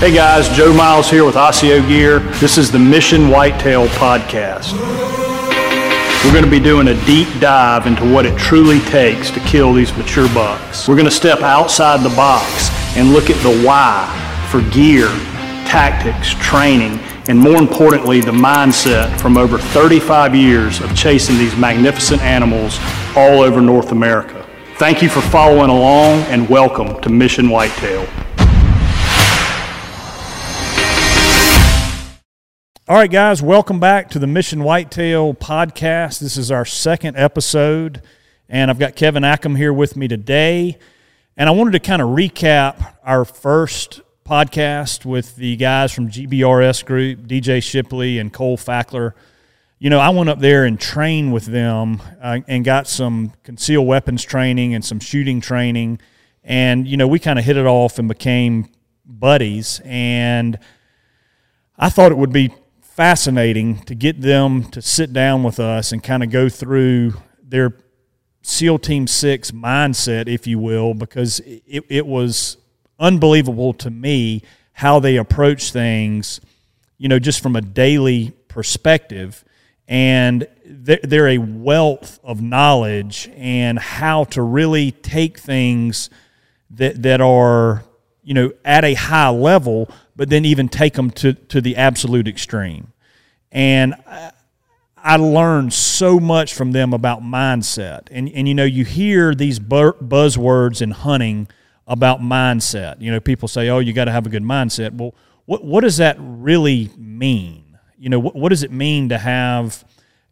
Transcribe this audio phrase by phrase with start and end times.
[0.00, 2.20] Hey guys, Joe Miles here with Osseo Gear.
[2.38, 4.72] This is the Mission Whitetail Podcast.
[6.24, 9.72] We're going to be doing a deep dive into what it truly takes to kill
[9.72, 10.86] these mature bucks.
[10.86, 14.06] We're going to step outside the box and look at the why
[14.52, 15.08] for gear,
[15.66, 22.22] tactics, training, and more importantly, the mindset from over 35 years of chasing these magnificent
[22.22, 22.78] animals
[23.16, 24.46] all over North America.
[24.76, 28.06] Thank you for following along and welcome to Mission Whitetail.
[32.88, 36.20] All right, guys, welcome back to the Mission Whitetail podcast.
[36.20, 38.00] This is our second episode,
[38.48, 40.78] and I've got Kevin Ackim here with me today.
[41.36, 46.86] And I wanted to kind of recap our first podcast with the guys from GBRS
[46.86, 49.12] Group, DJ Shipley and Cole Fackler.
[49.78, 53.86] You know, I went up there and trained with them uh, and got some concealed
[53.86, 56.00] weapons training and some shooting training.
[56.42, 58.70] And, you know, we kind of hit it off and became
[59.04, 59.82] buddies.
[59.84, 60.58] And
[61.76, 62.54] I thought it would be
[62.98, 67.72] fascinating to get them to sit down with us and kind of go through their
[68.42, 72.56] SEAL Team Six mindset, if you will, because it, it was
[72.98, 76.40] unbelievable to me how they approach things,
[76.96, 79.44] you know, just from a daily perspective.
[79.86, 86.10] And they're, they're a wealth of knowledge and how to really take things
[86.70, 87.84] that, that are,
[88.24, 89.88] you know, at a high level,
[90.18, 92.92] but then even take them to, to the absolute extreme.
[93.52, 93.94] And
[94.96, 98.08] I learned so much from them about mindset.
[98.10, 101.46] And, and you know, you hear these buzzwords in hunting
[101.86, 103.00] about mindset.
[103.00, 104.92] You know, people say, oh, you got to have a good mindset.
[104.92, 105.14] Well,
[105.46, 107.78] what, what does that really mean?
[107.96, 109.84] You know, what, what does it mean to have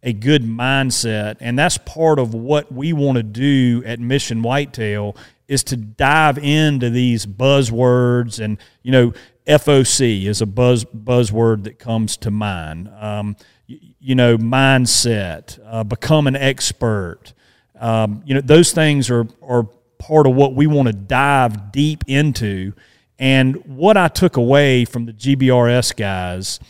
[0.03, 1.37] a good mindset?
[1.39, 5.17] And that's part of what we want to do at Mission Whitetail
[5.49, 9.13] is to dive into these buzzwords and you know
[9.47, 12.91] FOC is a buzz buzzword that comes to mind.
[12.99, 17.33] Um, you, you, know, mindset, uh, become an expert.
[17.79, 22.05] Um, you know, those things are are part of what we want to dive deep
[22.07, 22.73] into.
[23.19, 26.61] And what I took away from the GBRS guys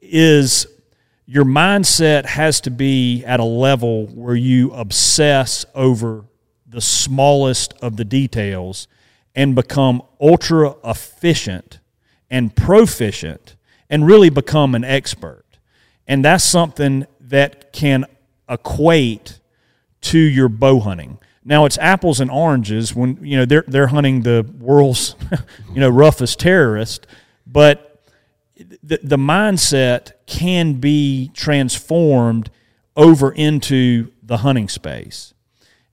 [0.00, 0.66] is
[1.26, 6.24] your mindset has to be at a level where you obsess over
[6.68, 8.88] the smallest of the details
[9.34, 11.78] and become ultra efficient
[12.30, 13.56] and proficient
[13.88, 15.44] and really become an expert.
[16.06, 18.04] And that's something that can
[18.48, 19.40] equate
[20.00, 21.18] to your bow hunting.
[21.44, 25.14] Now it's apples and oranges when you know they're they're hunting the world's
[25.74, 27.06] you know roughest terrorist,
[27.46, 28.02] but
[28.82, 32.50] the the mindset can be transformed
[32.96, 35.32] over into the hunting space.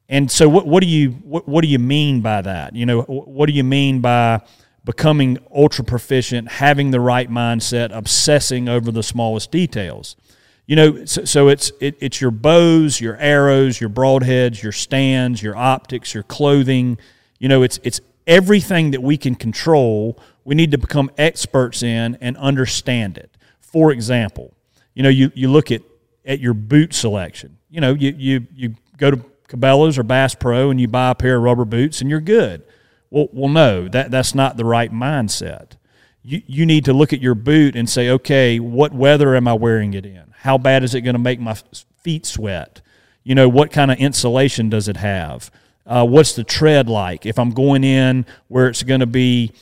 [0.08, 2.76] And so, what, what do you what, what do you mean by that?
[2.76, 4.42] You know, what do you mean by
[4.84, 10.16] becoming ultra proficient, having the right mindset, obsessing over the smallest details?
[10.68, 15.42] You know, so, so it's it, it's your bows, your arrows, your broadheads, your stands,
[15.42, 16.98] your optics, your clothing.
[17.40, 20.20] You know, it's it's everything that we can control.
[20.44, 23.38] We need to become experts in and understand it.
[23.60, 24.54] For example,
[24.94, 25.82] you know, you, you look at
[26.26, 27.58] at your boot selection.
[27.70, 31.16] You know, you you you go to Cabela's or Bass Pro and you buy a
[31.16, 32.64] pair of rubber boots and you're good.
[33.10, 35.74] Well, well, no, that that's not the right mindset.
[36.24, 39.54] You you need to look at your boot and say, okay, what weather am I
[39.54, 40.34] wearing it in?
[40.40, 41.56] How bad is it going to make my
[41.98, 42.82] feet sweat?
[43.24, 45.52] You know, what kind of insulation does it have?
[45.86, 47.26] Uh, what's the tread like?
[47.26, 49.54] If I'm going in where it's going to be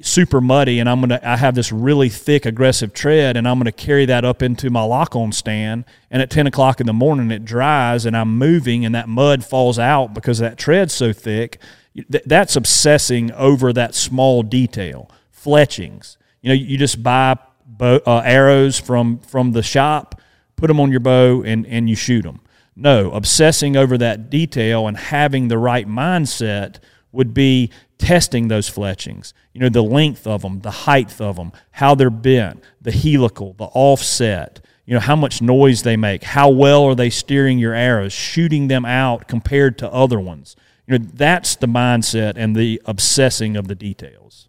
[0.00, 3.58] super muddy and I'm going to I have this really thick aggressive tread and I'm
[3.58, 5.84] going to carry that up into my lock on stand.
[6.10, 9.44] And at 10 o'clock in the morning it dries and I'm moving and that mud
[9.44, 11.60] falls out because that tread's so thick.
[12.08, 15.10] That's obsessing over that small detail.
[15.30, 16.16] Fletchings.
[16.42, 17.36] You know you just buy
[17.66, 20.20] bow, uh, arrows from from the shop
[20.56, 22.40] put them on your bow and and you shoot them
[22.74, 26.78] no obsessing over that detail and having the right mindset
[27.12, 29.34] would be testing those fletchings.
[29.52, 33.54] You know, the length of them, the height of them, how they're bent, the helical,
[33.54, 37.74] the offset, you know, how much noise they make, how well are they steering your
[37.74, 40.56] arrows, shooting them out compared to other ones.
[40.86, 44.48] You know, that's the mindset and the obsessing of the details.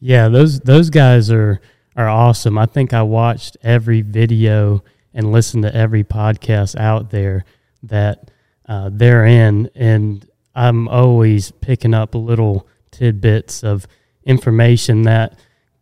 [0.00, 1.60] Yeah, those those guys are
[1.94, 2.56] are awesome.
[2.56, 4.82] I think I watched every video
[5.12, 7.44] and listened to every podcast out there
[7.82, 8.30] that
[8.66, 13.86] uh, they're in, and I'm always picking up little tidbits of
[14.24, 15.38] information that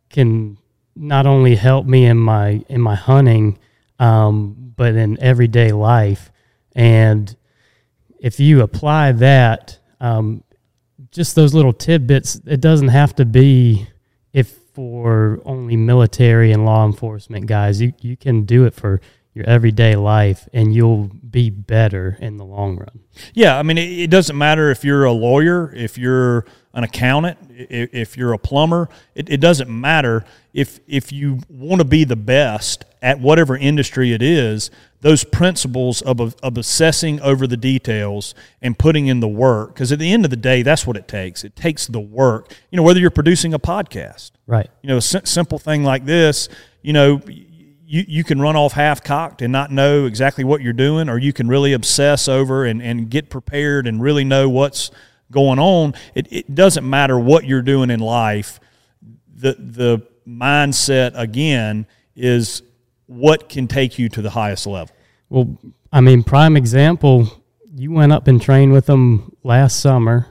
[0.08, 0.58] can
[0.96, 3.58] not only help me in my in my hunting,
[3.98, 6.30] um, but in everyday life.
[6.74, 7.34] And
[8.18, 10.44] if you apply that, um,
[11.10, 13.88] just those little tidbits, it doesn't have to be
[14.32, 17.80] if for only military and law enforcement guys.
[17.80, 19.00] You you can do it for
[19.34, 23.00] your everyday life and you'll be better in the long run.
[23.32, 27.38] Yeah, I mean, it, it, doesn't matter if you're a lawyer, if you're an accountant,
[27.50, 28.88] if, if you're a plumber.
[29.14, 34.12] It, it, doesn't matter if if you want to be the best at whatever industry
[34.12, 34.70] it is.
[35.00, 39.98] Those principles of of assessing over the details and putting in the work, because at
[39.98, 41.44] the end of the day, that's what it takes.
[41.44, 42.52] It takes the work.
[42.70, 44.68] You know, whether you're producing a podcast, right?
[44.82, 46.48] You know, a simple thing like this.
[46.82, 47.20] You know
[47.90, 51.18] you, you can run off half cocked and not know exactly what you're doing, or
[51.18, 54.92] you can really obsess over and, and get prepared and really know what's
[55.32, 55.94] going on.
[56.14, 58.60] It, it doesn't matter what you're doing in life.
[59.34, 61.84] The, the mindset, again,
[62.14, 62.62] is
[63.06, 64.94] what can take you to the highest level.
[65.28, 65.58] Well,
[65.92, 67.42] I mean, prime example,
[67.74, 70.28] you went up and trained with them last summer,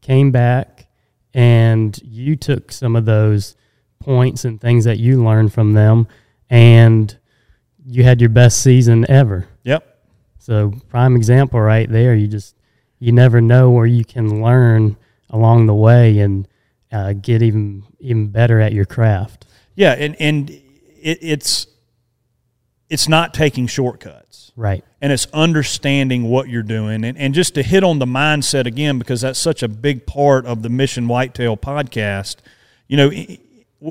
[0.00, 0.86] came back,
[1.34, 3.54] and you took some of those
[4.00, 6.08] points and things that you learned from them
[6.50, 7.16] and
[7.84, 9.46] you had your best season ever.
[9.64, 9.98] Yep.
[10.38, 12.14] So prime example right there.
[12.14, 12.54] You just
[12.98, 14.96] you never know where you can learn
[15.30, 16.48] along the way and
[16.92, 19.46] uh, get even even better at your craft.
[19.74, 21.66] Yeah, and and it, it's
[22.88, 24.52] it's not taking shortcuts.
[24.56, 24.84] Right.
[25.00, 27.04] And it's understanding what you're doing.
[27.04, 30.46] And, and just to hit on the mindset again, because that's such a big part
[30.46, 32.36] of the Mission Whitetail podcast,
[32.88, 33.10] you know,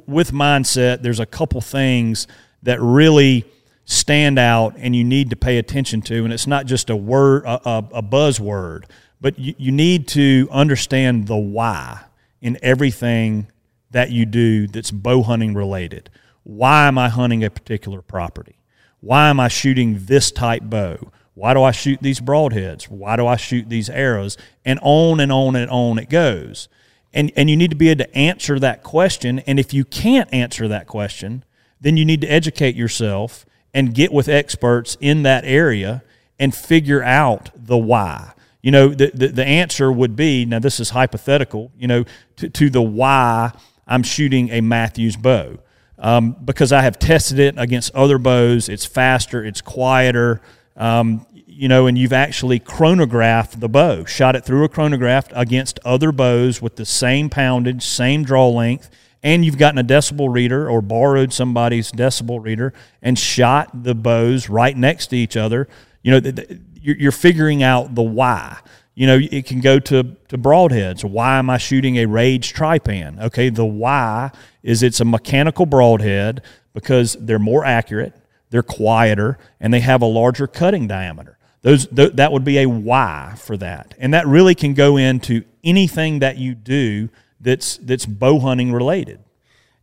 [0.08, 2.26] with mindset, there's a couple things
[2.66, 3.46] that really
[3.86, 6.24] stand out and you need to pay attention to.
[6.24, 8.86] And it's not just a word, a, a, buzzword,
[9.22, 12.02] but you, you need to understand the why
[12.42, 13.48] in everything
[13.92, 16.10] that you do that's bow hunting related.
[16.44, 18.58] Why am I hunting a particular property?
[19.00, 21.12] Why am I shooting this type bow?
[21.36, 22.90] Why do I shoot these broadheads?
[22.90, 24.38] Why do I shoot these arrows?
[24.64, 26.70] And on and on and on it goes.
[27.14, 29.40] And, and you need to be able to answer that question.
[29.40, 31.44] And if you can't answer that question,
[31.86, 36.02] then you need to educate yourself and get with experts in that area
[36.40, 38.34] and figure out the why.
[38.64, 42.06] You know, the, the, the answer would be now, this is hypothetical, you know,
[42.38, 43.52] to, to the why
[43.86, 45.60] I'm shooting a Mathews bow.
[46.00, 48.68] Um, because I have tested it against other bows.
[48.68, 50.42] It's faster, it's quieter,
[50.76, 55.78] um, you know, and you've actually chronographed the bow, shot it through a chronograph against
[55.86, 58.90] other bows with the same poundage, same draw length,
[59.26, 64.50] and you've gotten a decibel reader or borrowed somebody's decibel reader and shot the bows
[64.50, 65.68] right next to each other,
[66.04, 66.32] you know,
[66.80, 68.60] you're figuring out the why.
[68.94, 71.04] You know, it can go to, to broadheads.
[71.04, 73.20] Why am I shooting a Rage Trypan?
[73.20, 74.30] Okay, the why
[74.62, 76.44] is it's a mechanical broadhead
[76.76, 78.14] because they're more accurate,
[78.52, 81.40] they're quieter, and they have a larger cutting diameter.
[81.64, 83.96] Those, th- that would be a why for that.
[83.98, 89.20] And that really can go into anything that you do that's that's bow hunting related.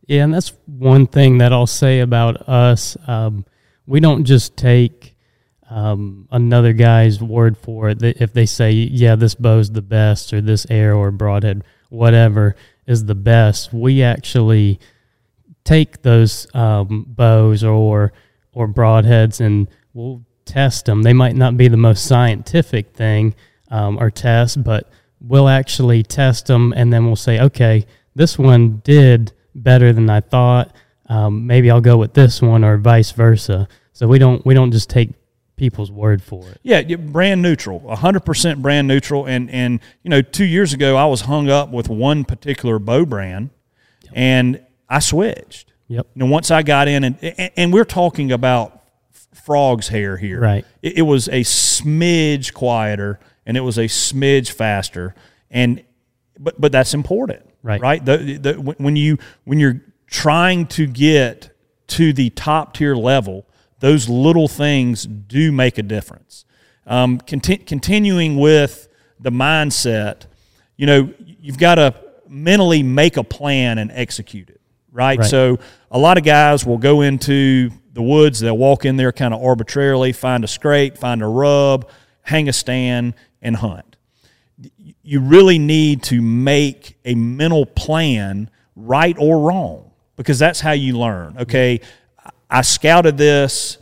[0.07, 2.97] Yeah, and that's one thing that I'll say about us.
[3.07, 3.45] Um,
[3.85, 5.15] we don't just take
[5.69, 8.03] um, another guy's word for it.
[8.03, 12.55] If they say, "Yeah, this bow's the best," or "This arrow or broadhead, whatever,
[12.85, 14.79] is the best," we actually
[15.63, 18.11] take those um, bows or
[18.53, 21.03] or broadheads and we'll test them.
[21.03, 23.33] They might not be the most scientific thing
[23.69, 24.89] um, or test, but
[25.23, 30.19] we'll actually test them and then we'll say, okay, this one did better than I
[30.19, 30.75] thought.
[31.07, 33.67] Um, maybe I'll go with this one or vice versa.
[33.93, 35.11] So we don't we don't just take
[35.55, 36.59] people's word for it.
[36.63, 39.25] Yeah, brand neutral, hundred percent brand neutral.
[39.25, 43.05] And and you know, two years ago I was hung up with one particular bow
[43.05, 43.51] brand,
[44.03, 44.13] yep.
[44.15, 45.71] and I switched.
[45.87, 46.07] Yep.
[46.15, 47.17] And once I got in, and
[47.55, 48.81] and we're talking about
[49.45, 50.39] frog's hair here.
[50.39, 50.65] Right.
[50.81, 55.15] It, it was a smidge quieter and it was a smidge faster.
[55.49, 55.83] And
[56.39, 57.81] but but that's important, right?
[57.81, 58.03] Right.
[58.03, 61.51] The, the, when you when you're trying to get
[61.87, 63.45] to the top tier level,
[63.79, 66.45] those little things do make a difference.
[66.85, 68.87] Um, conti- continuing with
[69.19, 70.25] the mindset,
[70.75, 71.95] you know, you've got to
[72.27, 75.19] mentally make a plan and execute it, right?
[75.19, 75.29] right?
[75.29, 75.59] So
[75.91, 79.43] a lot of guys will go into the woods, they'll walk in there kind of
[79.43, 81.89] arbitrarily, find a scrape, find a rub,
[82.23, 83.95] hang a stand, and hunt.
[85.03, 90.97] You really need to make a mental plan, right or wrong, because that's how you
[90.97, 91.37] learn.
[91.39, 91.81] Okay,
[92.49, 93.77] I scouted this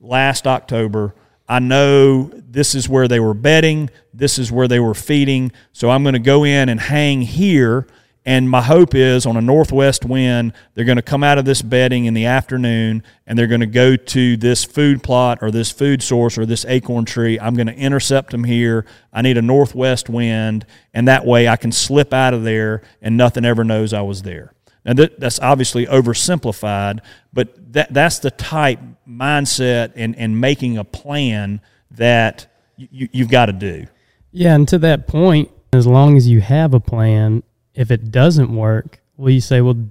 [0.00, 1.14] last October.
[1.48, 5.90] I know this is where they were bedding, this is where they were feeding, so
[5.90, 7.86] I'm going to go in and hang here
[8.26, 11.60] and my hope is on a northwest wind, they're going to come out of this
[11.60, 15.70] bedding in the afternoon and they're going to go to this food plot or this
[15.70, 17.38] food source or this acorn tree.
[17.38, 18.86] I'm going to intercept them here.
[19.12, 20.64] I need a northwest wind,
[20.94, 24.22] and that way I can slip out of there and nothing ever knows I was
[24.22, 24.54] there.
[24.84, 27.00] Now that, that's obviously oversimplified,
[27.32, 28.78] but that that's the type
[29.08, 31.60] mindset and, and making a plan
[31.92, 33.86] that you, you've got to do.
[34.32, 37.42] Yeah, and to that point, as long as you have a plan,
[37.74, 39.88] if it doesn't work, well, you say, well,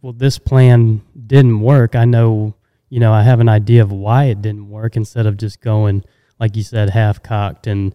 [0.00, 1.94] well, this plan didn't work.
[1.94, 2.54] I know,
[2.88, 6.04] you know, I have an idea of why it didn't work instead of just going,
[6.40, 7.94] like you said, half cocked and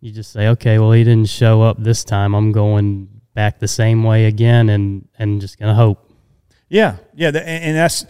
[0.00, 2.34] you just say, okay, well, he didn't show up this time.
[2.34, 6.10] I'm going back the same way again and, and just going to hope.
[6.68, 6.96] Yeah.
[7.14, 7.28] Yeah.
[7.28, 8.06] And that's,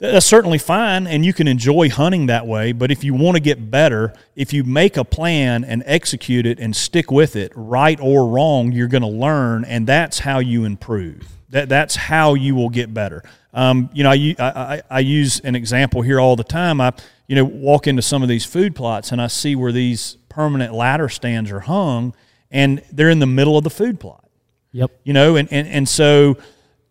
[0.00, 3.40] that's certainly fine and you can enjoy hunting that way but if you want to
[3.40, 8.00] get better if you make a plan and execute it and stick with it right
[8.00, 11.28] or wrong you're going to learn and that's how you improve.
[11.50, 13.22] That, that's how you will get better.
[13.52, 16.80] Um, you know I, I, I use an example here all the time.
[16.80, 16.92] I
[17.26, 20.72] you know walk into some of these food plots and i see where these permanent
[20.72, 22.14] ladder stands are hung
[22.50, 24.24] and they're in the middle of the food plot.
[24.72, 24.92] Yep.
[25.04, 26.38] You know and, and, and so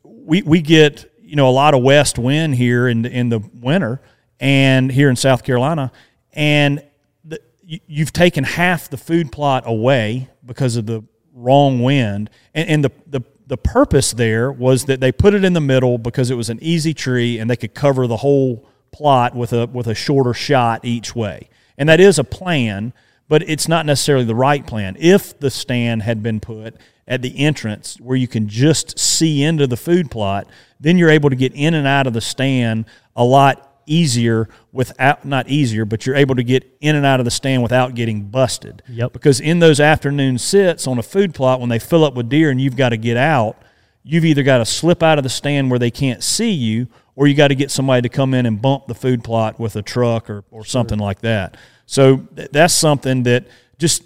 [0.04, 3.40] we, we get you know a lot of west wind here in the, in the
[3.54, 4.02] winter
[4.40, 5.92] and here in South Carolina
[6.34, 6.84] and
[7.24, 12.70] the, you, you've taken half the food plot away because of the wrong wind and,
[12.70, 16.30] and the, the the purpose there was that they put it in the middle because
[16.30, 19.88] it was an easy tree and they could cover the whole plot with a with
[19.88, 21.50] a shorter shot each way.
[21.78, 22.94] And that is a plan,
[23.28, 24.96] but it's not necessarily the right plan.
[25.00, 26.76] If the stand had been put
[27.10, 30.48] at the entrance where you can just see into the food plot,
[30.80, 32.86] then you're able to get in and out of the stand
[33.16, 37.26] a lot easier without not easier, but you're able to get in and out of
[37.26, 38.84] the stand without getting busted.
[38.88, 39.12] Yep.
[39.12, 42.52] Because in those afternoon sits on a food plot when they fill up with deer
[42.52, 43.58] and you've got to get out,
[44.04, 47.28] you've either got to slip out of the stand where they can't see you or
[47.28, 49.82] you got to get somebody to come in and bump the food plot with a
[49.82, 51.58] truck or, or something like that.
[51.88, 53.48] So th- that's something that
[53.80, 54.04] just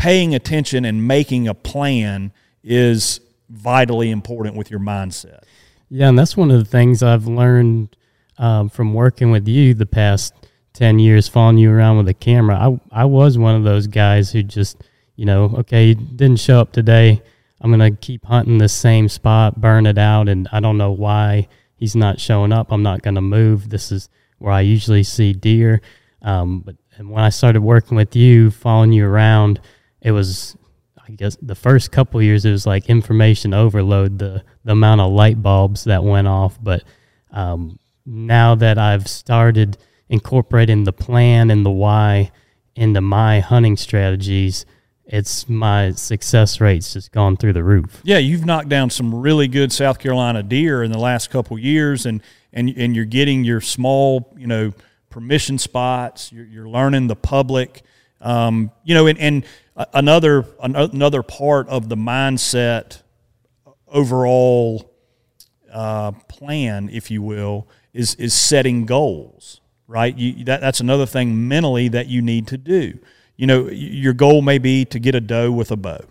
[0.00, 2.32] paying attention and making a plan
[2.64, 5.42] is vitally important with your mindset.
[5.90, 7.94] Yeah, and that's one of the things I've learned
[8.38, 10.32] um, from working with you the past
[10.72, 12.56] 10 years, following you around with a camera.
[12.56, 14.82] I, I was one of those guys who just,
[15.16, 17.20] you know, okay, didn't show up today.
[17.60, 20.92] I'm going to keep hunting the same spot, burn it out, and I don't know
[20.92, 22.72] why he's not showing up.
[22.72, 23.68] I'm not going to move.
[23.68, 25.82] This is where I usually see deer.
[26.22, 29.60] Um, but and when I started working with you, following you around,
[30.02, 30.56] it was
[31.10, 35.12] I guess the first couple years it was like information overload the the amount of
[35.12, 36.58] light bulbs that went off.
[36.62, 36.84] But
[37.32, 39.78] um, now that I've started
[40.08, 42.30] incorporating the plan and the why
[42.74, 44.64] into my hunting strategies
[45.04, 48.00] it's my success rates just gone through the roof.
[48.04, 52.06] Yeah you've knocked down some really good South Carolina deer in the last couple years
[52.06, 54.72] and and and you're getting your small you know
[55.08, 56.30] permission spots.
[56.32, 57.82] You're, you're learning the public.
[58.20, 59.44] Um, you know and, and
[59.92, 63.02] another another part of the mindset
[63.88, 64.92] overall
[65.72, 69.60] uh, plan, if you will, is is setting goals.
[69.86, 72.98] Right, you, that, that's another thing mentally that you need to do.
[73.36, 76.04] You know, your goal may be to get a doe with a bow.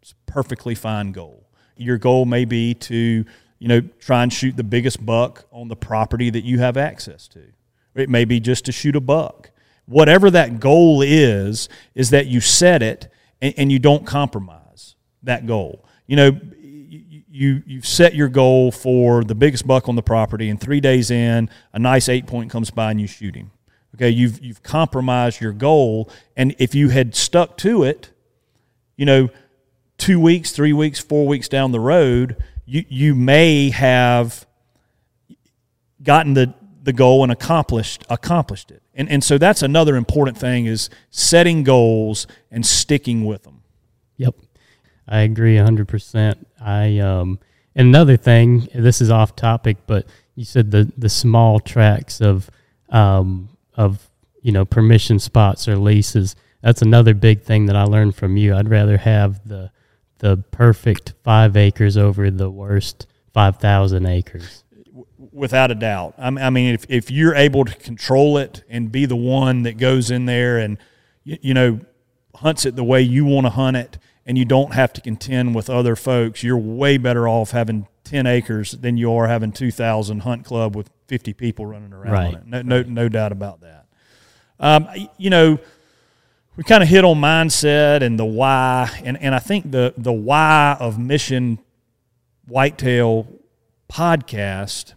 [0.00, 1.48] It's a perfectly fine goal.
[1.76, 3.24] Your goal may be to
[3.58, 7.26] you know try and shoot the biggest buck on the property that you have access
[7.28, 7.42] to.
[7.96, 9.50] It may be just to shoot a buck
[9.86, 13.08] whatever that goal is, is that you set it
[13.40, 15.84] and, and you don't compromise that goal.
[16.06, 16.40] You know,
[16.88, 21.10] you you've set your goal for the biggest buck on the property, and three days
[21.10, 23.50] in, a nice eight point comes by and you shoot him.
[23.94, 28.10] Okay, you've you've compromised your goal, and if you had stuck to it,
[28.96, 29.28] you know,
[29.98, 34.46] two weeks, three weeks, four weeks down the road, you you may have
[36.02, 36.54] gotten the
[36.86, 38.80] the goal and accomplished accomplished it.
[38.94, 43.62] And and so that's another important thing is setting goals and sticking with them.
[44.16, 44.36] Yep.
[45.08, 46.44] I agree 100%.
[46.60, 47.40] I um
[47.74, 52.48] and another thing, this is off topic, but you said the the small tracks of
[52.88, 54.08] um of
[54.40, 56.36] you know permission spots or leases.
[56.62, 58.54] That's another big thing that I learned from you.
[58.54, 59.72] I'd rather have the
[60.18, 64.64] the perfect 5 acres over the worst 5,000 acres
[65.32, 66.14] without a doubt.
[66.18, 70.10] I mean, if, if you're able to control it and be the one that goes
[70.10, 70.78] in there and,
[71.24, 71.80] you, know,
[72.34, 75.54] hunts it the way you want to hunt it and you don't have to contend
[75.54, 80.20] with other folks, you're way better off having 10 acres than you are having 2,000
[80.20, 82.34] hunt club with 50 people running around right.
[82.34, 82.46] on it.
[82.46, 83.86] No, no, no doubt about that.
[84.58, 85.58] Um, you know,
[86.56, 90.12] we kind of hit on mindset and the why, and, and I think the, the
[90.12, 91.58] why of Mission
[92.46, 93.26] Whitetail
[93.90, 94.94] podcast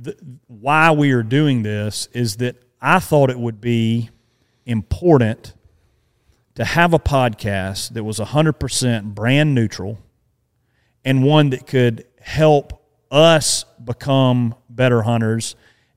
[0.00, 4.10] the, why we are doing this is that I thought it would be
[4.64, 5.54] important
[6.54, 9.98] to have a podcast that was 100% brand neutral
[11.04, 15.56] and one that could help us become better hunters.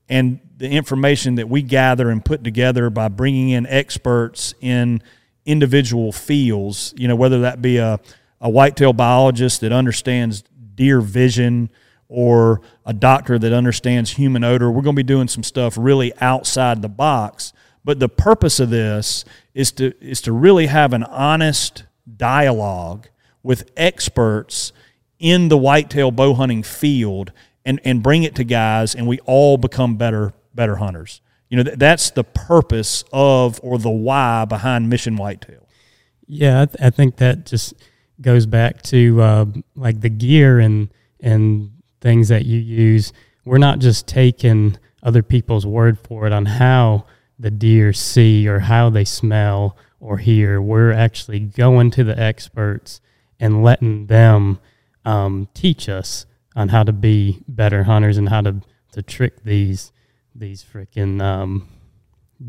[0.10, 5.02] And the information that we gather and put together by bringing in experts in
[5.46, 8.00] individual fields, you know, whether that be a,
[8.40, 10.44] a whitetail biologist that understands
[10.76, 11.70] deer vision
[12.12, 14.70] or a doctor that understands human odor.
[14.70, 17.54] We're going to be doing some stuff really outside the box.
[17.86, 21.86] But the purpose of this is to is to really have an honest
[22.18, 23.08] dialogue
[23.42, 24.74] with experts
[25.20, 27.32] in the whitetail bow hunting field
[27.66, 31.22] and, and bring it to guys and we all become better better hunters.
[31.50, 35.68] You know, that's the purpose of or the why behind Mission Whitetail.
[36.28, 37.74] Yeah, I, th- I think that just
[38.20, 40.90] goes back to uh, like the gear and
[41.22, 43.14] and things that you use.
[43.46, 47.06] We're not just taking other people's word for it on how
[47.40, 50.62] the deer see or how they smell or hear.
[50.62, 53.02] We're actually going to the experts
[53.40, 54.60] and letting them
[55.06, 59.92] um, teach us on how to be better hunters and how to to trick these
[60.36, 61.68] these freaking um,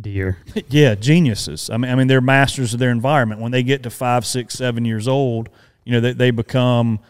[0.00, 0.38] deer.
[0.68, 1.70] yeah, geniuses.
[1.70, 3.40] I mean, I mean, they're masters of their environment.
[3.40, 5.48] When they get to five, six, seven years old,
[5.84, 7.00] you know, they, they become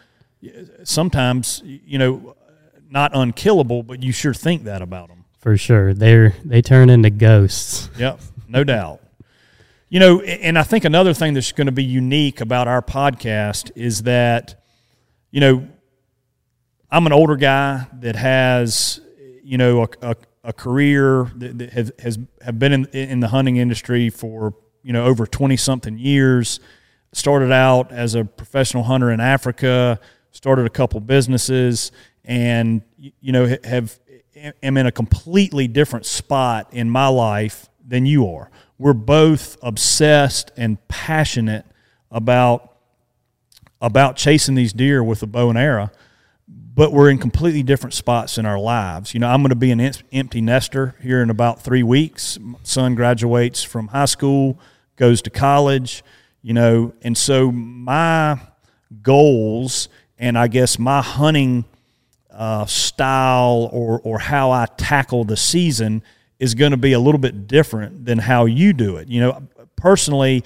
[0.83, 2.35] sometimes, you know,
[2.89, 5.25] not unkillable, but you sure think that about them.
[5.39, 7.89] For sure, they're they turn into ghosts.
[7.97, 9.01] Yep, no doubt.
[9.89, 13.71] You know, and I think another thing that's going to be unique about our podcast
[13.75, 14.63] is that,
[15.29, 15.67] you know,
[16.89, 19.01] I'm an older guy that has,
[19.43, 23.27] you know, a, a, a career that, that has, has have been in, in the
[23.27, 26.59] hunting industry for you know over 20 something years
[27.13, 29.99] started out as a professional hunter in Africa
[30.33, 31.91] started a couple businesses
[32.25, 33.97] and you know have
[34.61, 40.51] am in a completely different spot in my life than you are we're both obsessed
[40.57, 41.65] and passionate
[42.11, 42.73] about
[43.79, 45.89] about chasing these deer with a bow and arrow
[46.75, 49.13] but we're in completely different spots in our lives.
[49.13, 52.39] You know, I'm going to be an empty nester here in about three weeks.
[52.39, 54.59] My son graduates from high school,
[54.95, 56.03] goes to college,
[56.41, 58.39] you know, and so my
[59.03, 61.65] goals and I guess my hunting
[62.31, 66.03] uh, style or, or how I tackle the season
[66.39, 69.07] is going to be a little bit different than how you do it.
[69.07, 70.43] You know, personally,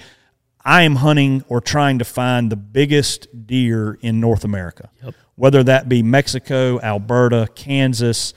[0.64, 4.90] I am hunting or trying to find the biggest deer in North America.
[5.02, 8.34] Yep whether that be Mexico, Alberta, Kansas.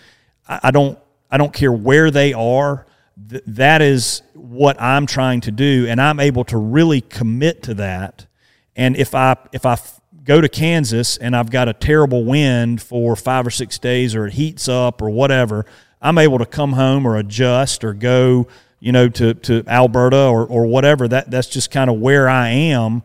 [0.48, 1.00] I, I don't
[1.32, 2.86] I don't care where they are.
[3.30, 7.74] Th- that is what I'm trying to do, and I'm able to really commit to
[7.76, 8.28] that.
[8.76, 9.80] And if I if I
[10.24, 14.28] go to Kansas and I've got a terrible wind for five or six days, or
[14.28, 15.66] it heats up, or whatever,
[16.02, 18.48] I'm able to come home or adjust or go,
[18.80, 21.08] you know, to to Alberta or or whatever.
[21.08, 23.04] That that's just kind of where I am,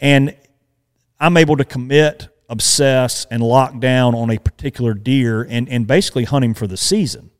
[0.00, 0.34] and
[1.20, 6.24] I'm able to commit obsess and lock down on a particular deer and, and basically
[6.24, 7.30] hunt him for the season.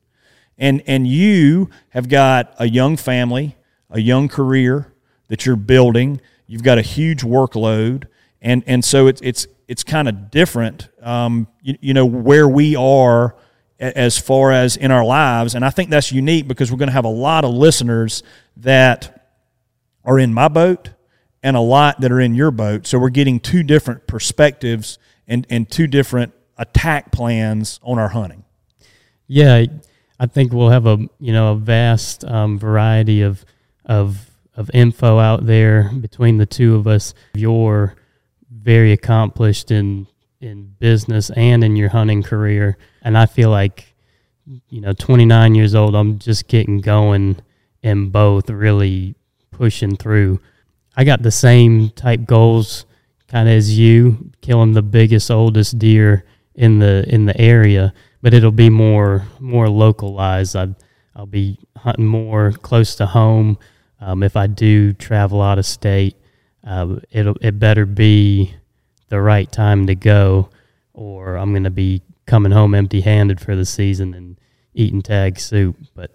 [0.58, 3.56] And, and you have got a young family,
[3.90, 4.92] a young career
[5.28, 6.20] that you're building.
[6.46, 8.04] You've got a huge workload.
[8.40, 12.76] And, and so it's, it's, it's kind of different, um, you, you know, where we
[12.76, 13.36] are
[13.78, 15.54] as far as in our lives.
[15.54, 18.22] And I think that's unique because we're going to have a lot of listeners
[18.56, 19.30] that
[20.04, 20.90] are in my boat
[21.42, 22.86] and a lot that are in your boat.
[22.86, 28.44] So we're getting two different perspectives and, and two different attack plans on our hunting.
[29.26, 29.66] Yeah,
[30.18, 33.44] I think we'll have a you know a vast um, variety of
[33.84, 37.14] of of info out there between the two of us.
[37.34, 37.94] You're
[38.68, 40.06] very accomplished in
[40.42, 43.94] in business and in your hunting career, and I feel like
[44.68, 45.96] you know 29 years old.
[45.96, 47.40] I'm just getting going
[47.82, 49.14] in both, really
[49.52, 50.40] pushing through.
[50.94, 52.84] I got the same type goals
[53.26, 58.34] kind of as you, killing the biggest, oldest deer in the in the area, but
[58.34, 60.54] it'll be more more localized.
[60.54, 60.74] I
[61.16, 63.56] I'll be hunting more close to home.
[63.98, 66.16] Um, if I do travel out of state,
[66.66, 68.57] uh, it'll it better be
[69.08, 70.50] the right time to go,
[70.92, 74.38] or I'm going to be coming home empty handed for the season and
[74.74, 75.76] eating tag soup.
[75.94, 76.10] But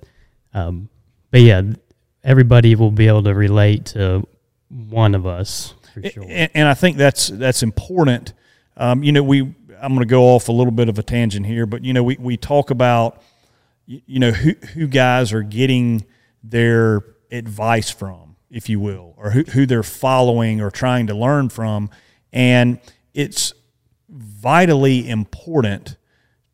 [0.53, 0.89] um,
[1.31, 1.61] but yeah,
[2.23, 4.27] everybody will be able to relate to
[4.69, 6.25] one of us for sure.
[6.27, 8.33] And, and I think that's that's important.
[8.77, 11.45] Um, you know, we I'm going to go off a little bit of a tangent
[11.45, 13.21] here, but you know, we we talk about
[13.85, 16.05] you know who who guys are getting
[16.43, 21.49] their advice from, if you will, or who who they're following or trying to learn
[21.49, 21.89] from,
[22.33, 22.79] and
[23.13, 23.53] it's
[24.09, 25.95] vitally important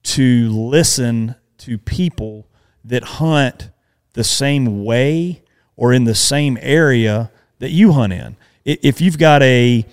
[0.03, 2.47] to listen to people
[2.83, 3.69] that hunt
[4.13, 5.41] the same way
[5.75, 8.35] or in the same area that you hunt in.
[8.65, 9.85] If you've got a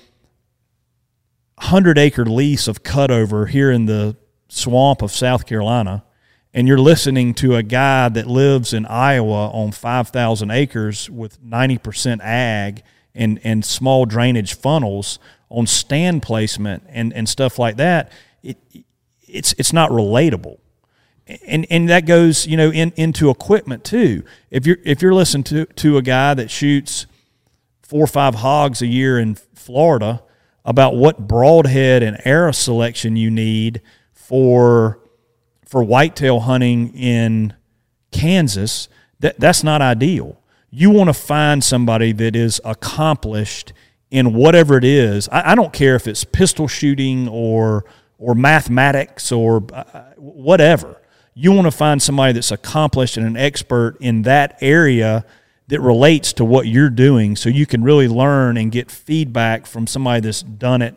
[1.59, 4.17] hundred acre lease of cutover here in the
[4.49, 6.05] swamp of South Carolina
[6.53, 12.21] and you're listening to a guy that lives in Iowa on 5,000 acres with 90%
[12.23, 12.83] ag
[13.15, 18.11] and, and small drainage funnels on stand placement and, and stuff like that,
[18.43, 18.59] it,
[19.27, 20.59] it's, it's not relatable.
[21.47, 24.23] And, and that goes, you know, in, into equipment too.
[24.51, 27.07] If you're, if you're listening to, to a guy that shoots
[27.83, 30.23] four or five hogs a year in Florida
[30.65, 33.81] about what broadhead and arrow selection you need
[34.13, 35.01] for
[35.67, 37.53] for whitetail hunting in
[38.13, 40.41] Kansas, that, that's not ideal.
[40.71, 43.73] You want to find somebody that is accomplished
[44.11, 45.29] in whatever it is.
[45.31, 47.85] I, I don't care if it's pistol shooting or
[48.19, 51.01] or mathematics or uh, whatever.
[51.35, 55.27] You want to find somebody that's accomplished and an expert in that area
[55.69, 59.87] that relates to what you're doing so you can really learn and get feedback from
[59.87, 60.95] somebody that's done it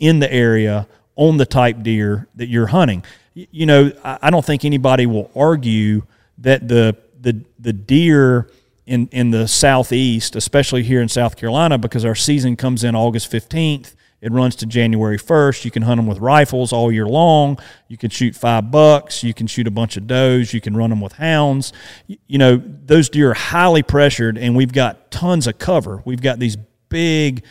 [0.00, 3.04] in the area on the type deer that you're hunting
[3.36, 6.02] you know, I don't think anybody will argue
[6.38, 8.48] that the the the deer
[8.86, 13.30] in in the southeast, especially here in South Carolina, because our season comes in August
[13.30, 13.94] fifteenth.
[14.22, 15.66] It runs to January 1st.
[15.66, 17.58] You can hunt them with rifles all year long.
[17.86, 19.22] You can shoot five bucks.
[19.22, 20.54] You can shoot a bunch of does.
[20.54, 21.74] You can run them with hounds.
[22.06, 26.02] You know, those deer are highly pressured, and we've got tons of cover.
[26.06, 26.56] We've got these
[26.88, 27.44] big,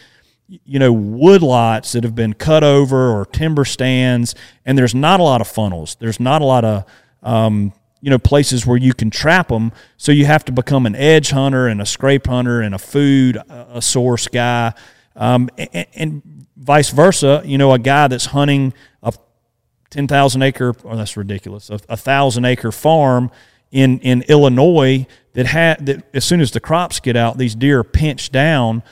[0.48, 5.20] you know wood lots that have been cut over or timber stands and there's not
[5.20, 6.86] a lot of funnels there's not a lot of
[7.24, 7.74] um,
[8.06, 11.32] you know places where you can trap them so you have to become an edge
[11.32, 14.74] hunter and a scrape hunter and a food a source guy.
[15.16, 19.14] Um, and, and, vice versa you know a guy that's hunting a
[19.90, 23.30] 10,000 acre oh that's ridiculous a, thousand acre farm
[23.72, 27.80] in in Illinois that had that as soon as the crops get out these deer
[27.80, 28.84] are pinched down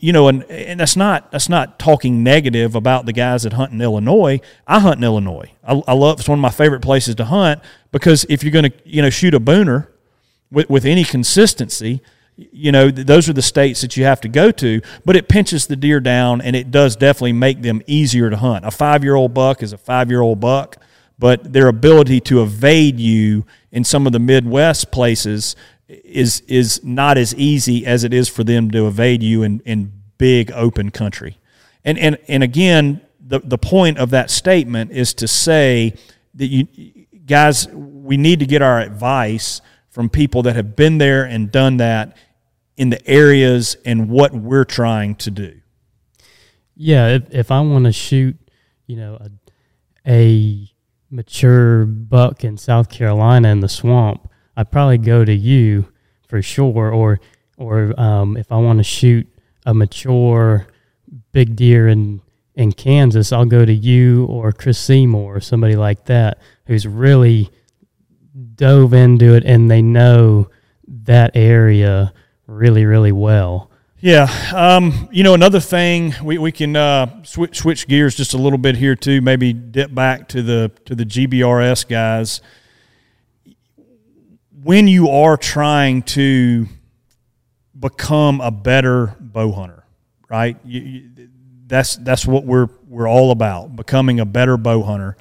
[0.00, 3.72] you know, and, and that's not that's not talking negative about the guys that hunt
[3.72, 4.40] in Illinois.
[4.66, 5.52] I hunt in Illinois.
[5.64, 8.70] I, I love it's one of my favorite places to hunt because if you're going
[8.70, 9.88] to you know shoot a booner
[10.50, 12.00] with with any consistency,
[12.36, 14.80] you know those are the states that you have to go to.
[15.04, 18.64] But it pinches the deer down, and it does definitely make them easier to hunt.
[18.64, 20.76] A five year old buck is a five year old buck,
[21.18, 25.56] but their ability to evade you in some of the Midwest places
[26.04, 29.92] is is not as easy as it is for them to evade you in, in
[30.18, 31.38] big open country.
[31.84, 35.94] And and and again, the the point of that statement is to say
[36.34, 36.66] that you
[37.26, 41.76] guys, we need to get our advice from people that have been there and done
[41.78, 42.16] that
[42.76, 45.60] in the areas and what we're trying to do.
[46.74, 48.36] Yeah, if if I want to shoot,
[48.86, 49.30] you know, a,
[50.10, 50.70] a
[51.10, 55.88] mature buck in South Carolina in the swamp, I'd probably go to you
[56.28, 56.90] for sure.
[56.90, 57.20] Or
[57.56, 59.28] or um, if I want to shoot
[59.64, 60.66] a mature
[61.32, 62.20] big deer in
[62.54, 67.50] in Kansas, I'll go to you or Chris Seymour or somebody like that who's really
[68.54, 70.50] dove into it and they know
[70.86, 72.12] that area
[72.46, 73.70] really really well.
[74.00, 78.38] Yeah, um, you know another thing we, we can uh, switch switch gears just a
[78.38, 79.20] little bit here too.
[79.20, 82.40] Maybe dip back to the to the GBRS guys
[84.62, 86.66] when you are trying to
[87.78, 89.84] become a better bow hunter,
[90.28, 90.56] right?
[90.64, 91.28] You, you,
[91.66, 95.16] that's that's what we're we're all about, becoming a better bow hunter.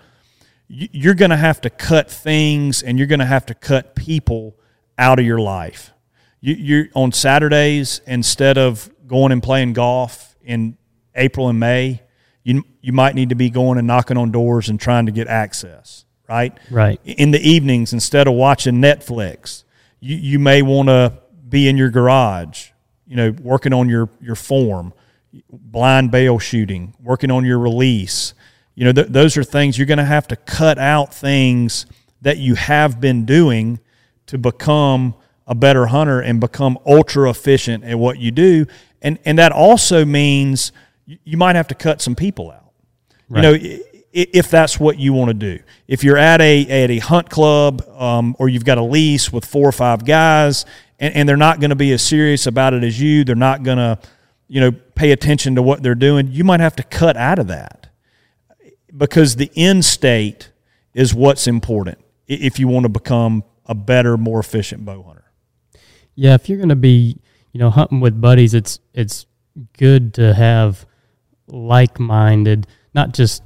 [0.67, 3.95] You, you're going to have to cut things, and you're going to have to cut
[3.95, 4.55] people
[4.97, 5.91] out of your life.
[6.39, 10.77] You, you're on Saturdays instead of going and playing golf in
[11.15, 12.01] April and May.
[12.43, 15.27] You you might need to be going and knocking on doors and trying to get
[15.27, 16.57] access right?
[16.69, 16.99] Right.
[17.03, 19.63] In the evenings, instead of watching Netflix,
[19.99, 21.13] you, you may want to
[21.47, 22.69] be in your garage,
[23.05, 24.93] you know, working on your, your form,
[25.49, 28.33] blind bale shooting, working on your release.
[28.75, 31.85] You know, th- those are things you're going to have to cut out things
[32.21, 33.79] that you have been doing
[34.27, 35.15] to become
[35.47, 38.65] a better hunter and become ultra efficient at what you do.
[39.01, 40.71] And, and that also means
[41.05, 42.71] you might have to cut some people out.
[43.27, 43.43] Right.
[43.43, 45.63] You know, if that's what you want to do.
[45.87, 49.45] If you're at a at a hunt club um, or you've got a lease with
[49.45, 50.65] four or five guys,
[50.99, 53.63] and, and they're not going to be as serious about it as you, they're not
[53.63, 53.99] going to,
[54.47, 56.27] you know, pay attention to what they're doing.
[56.27, 57.87] You might have to cut out of that
[58.95, 60.51] because the end state
[60.93, 61.97] is what's important
[62.27, 65.31] if you want to become a better, more efficient bow hunter.
[66.15, 67.17] Yeah, if you're going to be,
[67.53, 69.25] you know, hunting with buddies, it's it's
[69.77, 70.85] good to have
[71.47, 73.43] like-minded, not just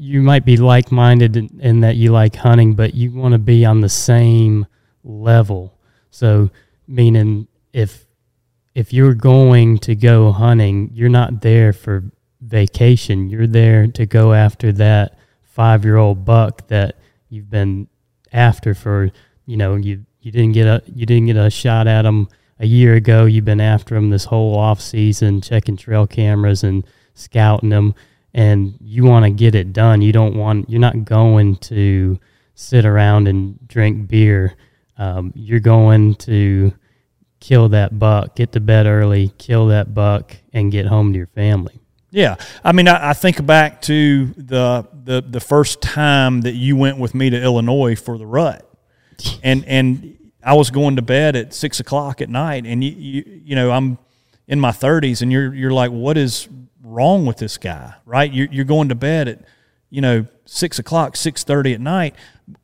[0.00, 3.38] you might be like minded in, in, that you like hunting, but you want to
[3.38, 4.66] be on the same
[5.04, 5.78] level.
[6.10, 6.50] So,
[6.88, 8.06] meaning if
[8.74, 12.04] if you're going to go hunting, you're not there for
[12.40, 13.28] vacation.
[13.28, 16.96] You're there to go after that five year old buck that
[17.28, 17.86] you've been
[18.32, 19.10] after for
[19.44, 22.26] you know you you didn't get a you didn't get a shot at him
[22.58, 23.26] a year ago.
[23.26, 27.94] You've been after him this whole off season, checking trail cameras and scouting them,
[28.34, 30.02] and you want to get it done.
[30.02, 32.18] You don't want you're not going to
[32.54, 34.54] sit around and drink beer.
[34.96, 36.74] Um, you're going to
[37.40, 41.26] kill that buck, get to bed early, kill that buck, and get home to your
[41.28, 41.80] family.
[42.10, 46.76] Yeah, I mean, I, I, think back to the, the the first time that you
[46.76, 48.68] went with me to Illinois for the rut,
[49.42, 53.42] and and I was going to bed at six o'clock at night, and you you,
[53.44, 53.98] you know I'm
[54.48, 56.48] in my thirties, and you're you're like, what is
[56.82, 58.32] wrong with this guy, right?
[58.32, 59.44] You're you're going to bed at
[59.90, 62.14] you know six o'clock, six thirty at night.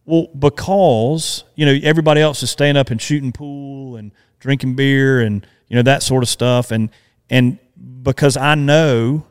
[0.05, 5.21] Well, because you know everybody else is staying up and shooting pool and drinking beer
[5.21, 6.91] and you know that sort of stuff, and
[7.31, 7.59] and
[8.03, 9.27] because I know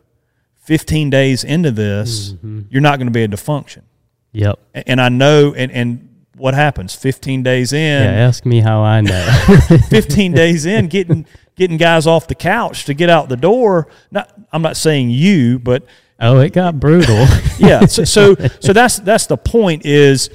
[0.66, 2.62] 15 days into this, mm-hmm.
[2.70, 3.84] you're not going to be able to function.
[4.32, 4.60] Yep.
[4.74, 8.04] And I know, and, and what happens 15 days in?
[8.04, 9.26] Yeah, ask me how I know.
[9.90, 13.88] 15 days in, getting getting guys off the couch to get out the door.
[14.12, 15.86] Not, I'm not saying you, but
[16.20, 17.26] oh, it got brutal.
[17.58, 17.86] yeah.
[17.86, 19.86] So, so so that's that's the point.
[19.86, 20.30] Is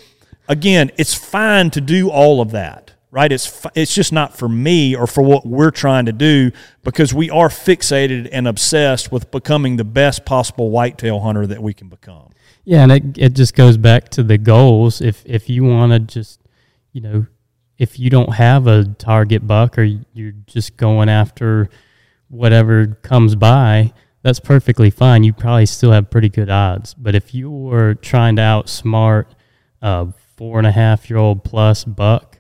[0.49, 3.33] again, it's fine to do all of that right?
[3.33, 6.53] It's it's just not for me or for what we're trying to do
[6.83, 11.75] because we are fixated and obsessed with becoming the best possible whitetail hunter that we
[11.75, 12.31] can become.
[12.65, 15.01] Yeah, and it it just goes back to the goals.
[15.01, 16.41] If if you want to just,
[16.93, 17.27] you know,
[17.81, 21.71] if you don't have a target buck or you're just going after
[22.29, 23.91] whatever comes by,
[24.21, 25.25] that's perfectly fine.
[25.25, 26.93] You probably still have pretty good odds.
[26.93, 29.29] But if you were trying to outsmart
[29.81, 32.39] a four and a half year old plus buck,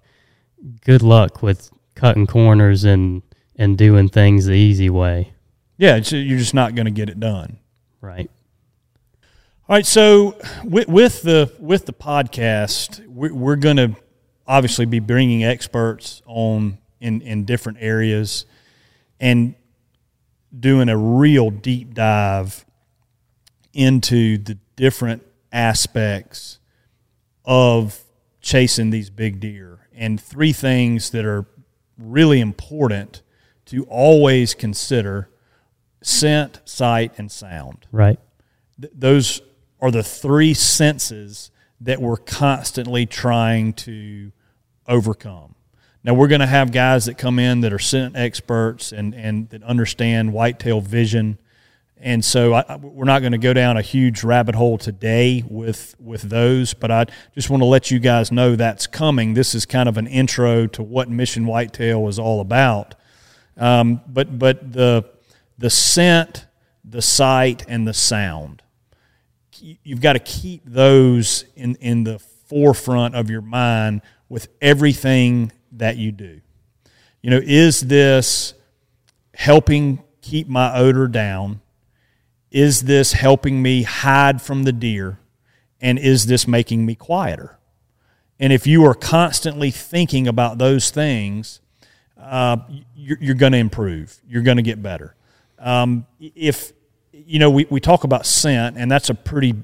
[0.84, 3.22] good luck with cutting corners and
[3.56, 5.32] and doing things the easy way.
[5.78, 7.60] Yeah, you're just not going to get it done.
[8.02, 8.30] Right.
[9.68, 9.86] All right.
[9.86, 13.96] So with, with the with the podcast, we're, we're going to
[14.50, 18.44] obviously be bringing experts on in in different areas,
[19.20, 19.54] and
[20.58, 22.66] doing a real deep dive
[23.72, 26.58] into the different aspects
[27.44, 28.02] of
[28.40, 31.46] chasing these big deer and three things that are
[31.96, 33.22] really important
[33.66, 35.28] to always consider
[36.02, 37.86] scent, sight, and sound.
[37.92, 38.18] Right.
[38.80, 39.42] Th- those
[39.80, 44.32] are the three senses that we're constantly trying to
[44.90, 45.54] overcome.
[46.04, 49.48] Now we're going to have guys that come in that are scent experts and, and
[49.50, 51.38] that understand whitetail vision
[52.02, 55.94] and so I, we're not going to go down a huge rabbit hole today with
[56.00, 59.34] with those, but I just want to let you guys know that's coming.
[59.34, 62.94] This is kind of an intro to what Mission Whitetail is all about.
[63.58, 65.10] Um, but but the
[65.58, 66.46] the scent,
[66.84, 68.62] the sight, and the sound,
[69.60, 75.98] you've got to keep those in in the forefront of your mind with everything that
[75.98, 76.40] you do.
[77.20, 78.54] You know, is this
[79.34, 81.60] helping keep my odor down?
[82.50, 85.18] is this helping me hide from the deer?
[85.80, 87.58] And is this making me quieter?
[88.38, 91.60] And if you are constantly thinking about those things,
[92.18, 92.58] uh,
[92.94, 94.18] you're, you're going to improve.
[94.28, 95.14] You're going to get better.
[95.58, 96.72] Um, if,
[97.12, 99.54] you know, we, we talk about scent, and that's a pretty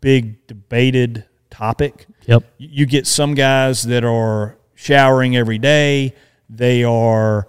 [0.00, 2.06] big debated topic.
[2.26, 2.44] Yep.
[2.58, 6.14] You get some guys that are showering every day,
[6.48, 7.46] they are,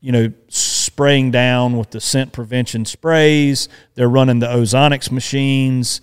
[0.00, 3.68] you know, spraying down with the scent prevention sprays.
[3.94, 6.00] They're running the ozonics machines,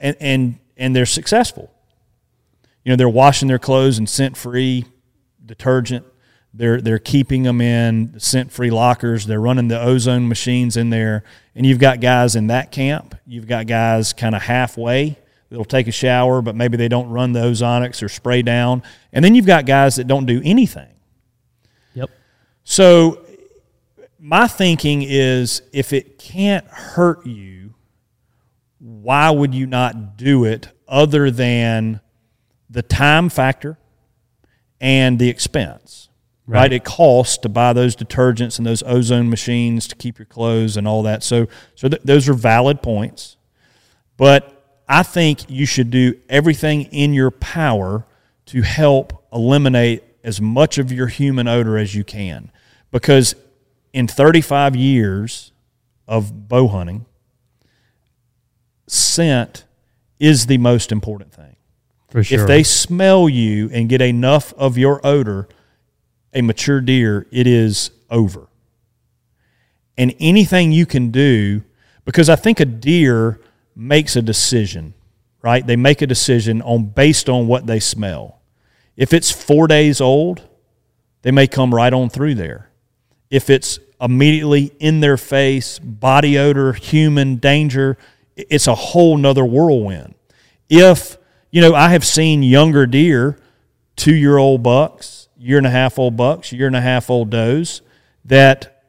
[0.00, 1.72] and and and they're successful.
[2.84, 4.86] You know, they're washing their clothes in scent free
[5.44, 6.06] detergent.
[6.54, 9.26] They're they're keeping them in scent free lockers.
[9.26, 13.14] They're running the ozone machines in there, and you've got guys in that camp.
[13.26, 15.18] You've got guys kind of halfway.
[15.50, 18.82] They'll take a shower, but maybe they don't run the ozonics or spray down.
[19.12, 20.92] And then you've got guys that don't do anything.
[21.94, 22.10] Yep.
[22.64, 23.24] So
[24.18, 27.74] my thinking is if it can't hurt you,
[28.78, 32.00] why would you not do it other than
[32.68, 33.78] the time factor
[34.80, 36.08] and the expense?
[36.46, 36.60] Right.
[36.60, 36.72] right.
[36.72, 40.86] It costs to buy those detergents and those ozone machines to keep your clothes and
[40.88, 41.22] all that.
[41.22, 43.36] So, so th- those are valid points.
[44.16, 44.57] But
[44.88, 48.06] I think you should do everything in your power
[48.46, 52.50] to help eliminate as much of your human odor as you can.
[52.90, 53.34] Because
[53.92, 55.52] in 35 years
[56.06, 57.04] of bow hunting,
[58.86, 59.64] scent
[60.18, 61.56] is the most important thing.
[62.08, 62.40] For sure.
[62.40, 65.48] If they smell you and get enough of your odor,
[66.32, 68.48] a mature deer, it is over.
[69.98, 71.62] And anything you can do,
[72.06, 73.40] because I think a deer
[73.78, 74.92] makes a decision.
[75.40, 75.64] right?
[75.64, 78.40] They make a decision on based on what they smell.
[78.96, 80.42] If it's four days old,
[81.22, 82.70] they may come right on through there.
[83.30, 87.96] If it's immediately in their face, body odor, human danger,
[88.36, 90.16] it's a whole nother whirlwind.
[90.68, 91.16] If,
[91.50, 93.38] you know, I have seen younger deer,
[93.94, 97.30] two year old bucks, year and a half old bucks, year and a half old
[97.30, 97.80] does,
[98.24, 98.82] that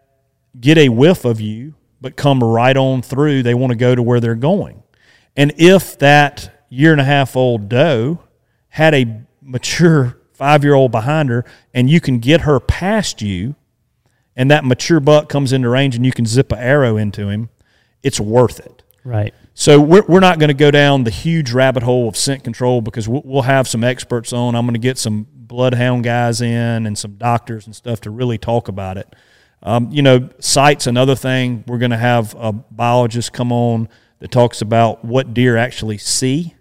[0.60, 3.44] get a whiff of you, but come right on through.
[3.44, 4.84] They want to go to where they're going.
[5.36, 8.20] And if that year and a half old doe
[8.70, 13.56] had a mature five year old behind her and you can get her past you,
[14.36, 17.50] and that mature buck comes into range and you can zip an arrow into him,
[18.04, 18.84] it's worth it.
[19.04, 19.34] Right.
[19.54, 22.80] So we're, we're not going to go down the huge rabbit hole of scent control
[22.82, 24.56] because we'll, we'll have some experts on.
[24.56, 28.38] I'm going to get some bloodhound guys in and some doctors and stuff to really
[28.38, 29.14] talk about it.
[29.62, 31.64] Um, you know, sight's another thing.
[31.68, 36.56] We're going to have a biologist come on that talks about what deer actually see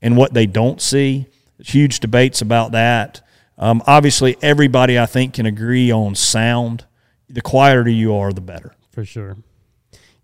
[0.00, 1.26] and what they don't see.
[1.56, 3.20] There's huge debates about that.
[3.56, 6.84] Um, obviously, everybody I think can agree on sound.
[7.28, 8.74] The quieter you are, the better.
[8.92, 9.36] For sure.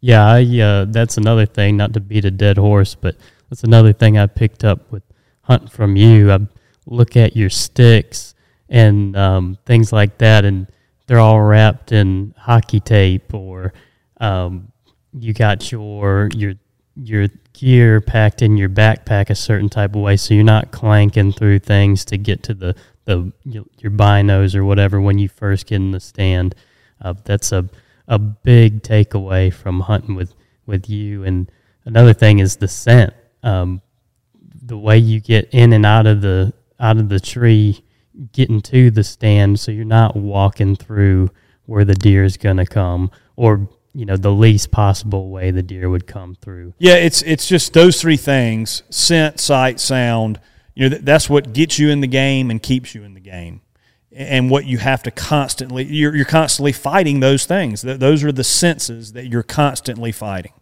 [0.01, 1.77] Yeah, I, uh, that's another thing.
[1.77, 3.17] Not to beat a dead horse, but
[3.51, 5.03] that's another thing I picked up with
[5.43, 6.31] hunting from you.
[6.31, 6.41] I
[6.87, 8.35] look at your sticks
[8.69, 10.67] and um, things like that, and
[11.07, 13.73] they're all wrapped in hockey tape, or
[14.21, 14.73] um,
[15.13, 16.55] you got your your
[16.97, 21.33] your gear packed in your backpack a certain type of way, so you're not clanking
[21.33, 25.77] through things to get to the the your binos or whatever when you first get
[25.77, 26.55] in the stand.
[27.01, 27.69] Uh, that's a
[28.09, 30.35] a big takeaway from hunting with
[30.67, 31.25] with you.
[31.25, 31.51] And
[31.85, 33.15] another thing is the scent.
[33.43, 33.83] Um,
[34.63, 37.85] the way you get in and out of the out of the tree,
[38.33, 41.31] getting to the stand, so you're not walking through
[41.67, 45.63] where the deer is going to come, or you know the least possible way the
[45.63, 46.75] deer would come through.
[46.79, 50.41] Yeah, it's it's just those three things: scent, sight, sound.
[50.75, 53.61] You know, that's what gets you in the game and keeps you in the game
[54.15, 58.45] and what you have to constantly you're, you're constantly fighting those things those are the
[58.45, 60.53] senses that you're constantly fighting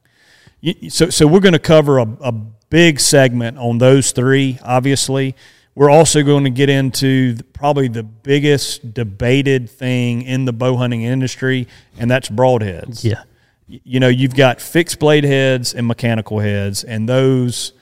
[0.88, 5.36] so, so we're going to cover a, a big segment on those three obviously
[5.74, 11.02] we're also going to get into probably the biggest debated thing in the bow hunting
[11.02, 11.66] industry
[11.98, 13.04] and that's broadheads.
[13.04, 13.22] Yeah.
[13.66, 17.72] You know you've got fixed blade heads and mechanical heads and those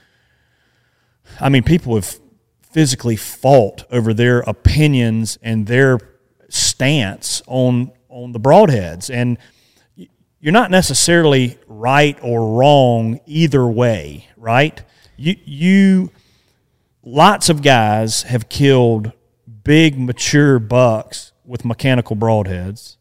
[1.41, 2.21] i mean people have
[2.63, 5.99] physically fought over their opinions and their
[6.49, 9.13] stance on on the broadheads.
[9.13, 9.39] And
[10.41, 14.83] you're not necessarily right or wrong either way right?
[15.17, 16.11] You you
[17.03, 19.13] lots of guys have killed
[19.65, 22.97] big mature bucks with mechanical broadheads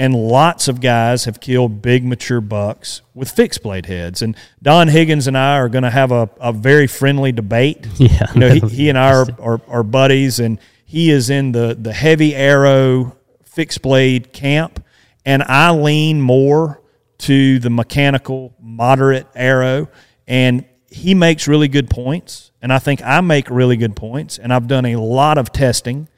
[0.00, 4.22] and lots of guys have killed big mature bucks with fixed blade heads.
[4.22, 7.86] And Don Higgins and I are going to have a, a very friendly debate.
[8.00, 11.52] Yeah, you know, he, he and I are, are, are, buddies, and he is in
[11.52, 14.82] the, the heavy arrow fixed blade camp,
[15.26, 16.80] and I lean more
[17.18, 19.88] to the mechanical moderate arrow,
[20.26, 24.52] and he makes really good points, and I think I make really good points, and
[24.52, 26.08] I've done a lot of testing,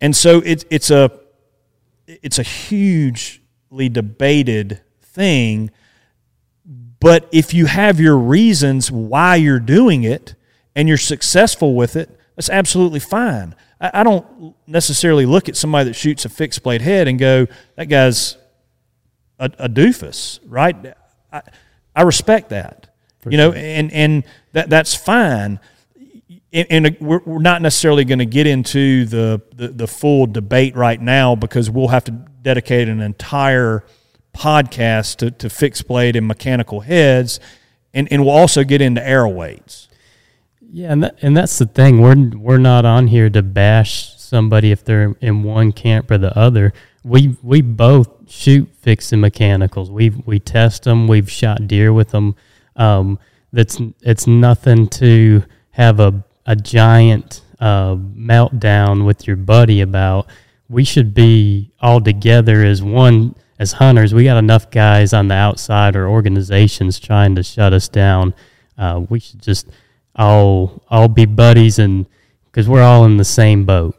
[0.00, 1.10] and so it's it's a
[2.06, 5.70] it's a hugely debated thing.
[6.98, 10.34] But if you have your reasons why you're doing it
[10.76, 13.54] and you're successful with it, that's absolutely fine.
[13.80, 17.46] I, I don't necessarily look at somebody that shoots a fixed blade head and go,
[17.76, 18.36] that guy's
[19.38, 20.94] a, a doofus, right?
[21.32, 21.42] I,
[21.96, 22.89] I respect that.
[23.20, 25.60] For you know, and, and that that's fine
[26.52, 31.36] and, we're, not necessarily going to get into the, the, the full debate right now
[31.36, 33.84] because we'll have to dedicate an entire
[34.34, 37.40] podcast to, to fixed blade and mechanical heads,
[37.94, 39.88] and, and we'll also get into arrow weights.
[40.72, 42.00] Yeah, and that, and that's the thing.
[42.00, 46.36] We're we're not on here to bash somebody if they're in one camp or the
[46.38, 46.72] other.
[47.02, 49.90] We we both shoot fixed and mechanicals.
[49.90, 51.08] We we test them.
[51.08, 52.36] We've shot deer with them.
[52.80, 53.18] Um,
[53.52, 60.26] that's it's nothing to have a a giant uh, meltdown with your buddy about
[60.68, 64.14] we should be all together as one as hunters.
[64.14, 68.34] We got enough guys on the outside or organizations trying to shut us down.
[68.78, 69.68] Uh, we should just
[70.16, 72.06] all all be buddies and
[72.46, 73.96] because we're all in the same boat.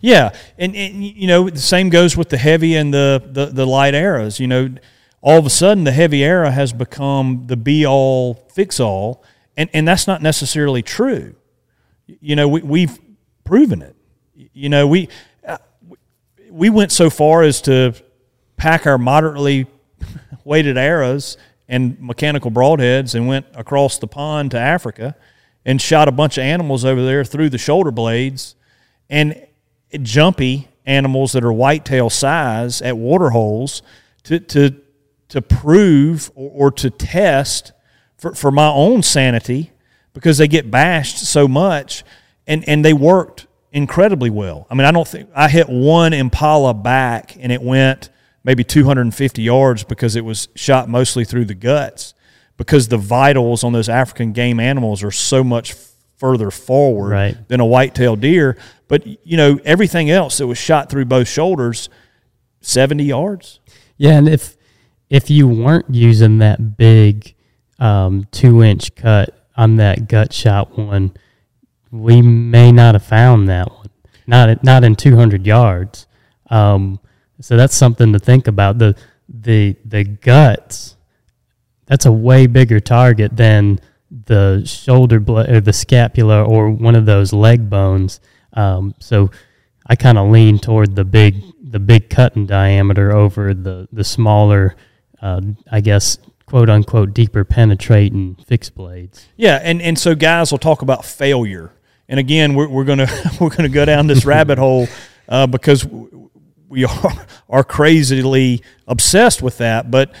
[0.00, 3.66] Yeah, and, and you know the same goes with the heavy and the, the the
[3.66, 4.40] light arrows.
[4.40, 4.70] You know,
[5.22, 9.24] all of a sudden the heavy arrow has become the be all fix all,
[9.56, 11.34] and and that's not necessarily true
[12.20, 12.98] you know, we, we've
[13.44, 13.96] proven it.
[14.34, 15.08] You know, we
[15.46, 15.58] uh,
[16.50, 17.94] we went so far as to
[18.56, 19.66] pack our moderately
[20.44, 21.36] weighted arrows
[21.68, 25.16] and mechanical broadheads and went across the pond to Africa
[25.64, 28.56] and shot a bunch of animals over there through the shoulder blades,
[29.08, 29.46] and
[30.02, 33.82] jumpy animals that are whitetail size at water holes
[34.24, 34.74] to to
[35.32, 37.72] to prove or, or to test
[38.16, 39.72] for, for my own sanity
[40.12, 42.04] because they get bashed so much
[42.46, 44.66] and and they worked incredibly well.
[44.70, 48.10] I mean, I don't think I hit one Impala back and it went
[48.44, 52.12] maybe 250 yards because it was shot mostly through the guts
[52.58, 55.74] because the vitals on those African game animals are so much
[56.16, 57.48] further forward Right.
[57.48, 58.56] than a white-tailed deer.
[58.88, 61.88] But you know, everything else that was shot through both shoulders,
[62.60, 63.60] 70 yards.
[63.96, 64.56] Yeah, and if
[65.12, 67.34] if you weren't using that big
[67.78, 71.12] um, two inch cut on that gut shot one,
[71.90, 73.90] we may not have found that one.
[74.26, 76.06] Not not in two hundred yards.
[76.48, 76.98] Um,
[77.40, 78.78] so that's something to think about.
[78.78, 78.96] The
[79.28, 80.96] the the guts.
[81.84, 87.04] That's a way bigger target than the shoulder bla- or the scapula or one of
[87.04, 88.18] those leg bones.
[88.54, 89.30] Um, so
[89.86, 94.04] I kind of lean toward the big the big cut in diameter over the the
[94.04, 94.74] smaller,
[95.22, 99.26] uh, I guess quote unquote deeper penetrating fixed blades.
[99.36, 101.72] Yeah, and, and so guys will talk about failure,
[102.08, 103.08] and again, we're, we're gonna
[103.40, 104.88] we're gonna go down this rabbit hole
[105.28, 105.86] uh, because
[106.68, 109.90] we are are crazily obsessed with that.
[109.90, 110.12] But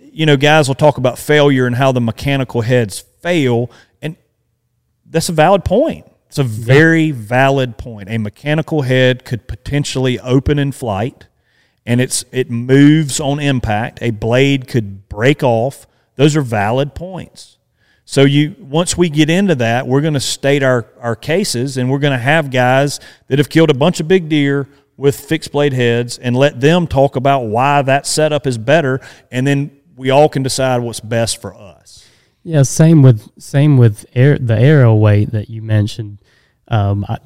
[0.00, 3.70] you know, guys will talk about failure and how the mechanical heads fail,
[4.00, 4.16] and
[5.04, 6.06] that's a valid point.
[6.28, 8.08] It's a very valid point.
[8.08, 11.26] A mechanical head could potentially open in flight,
[11.86, 14.00] and it's it moves on impact.
[14.02, 15.86] A blade could break off.
[16.16, 17.56] Those are valid points.
[18.04, 21.90] So you once we get into that, we're going to state our our cases, and
[21.90, 25.52] we're going to have guys that have killed a bunch of big deer with fixed
[25.52, 30.10] blade heads, and let them talk about why that setup is better, and then we
[30.10, 32.08] all can decide what's best for us.
[32.42, 36.18] Yeah, same with same with air, the arrow weight that you mentioned.
[36.68, 37.18] Um, I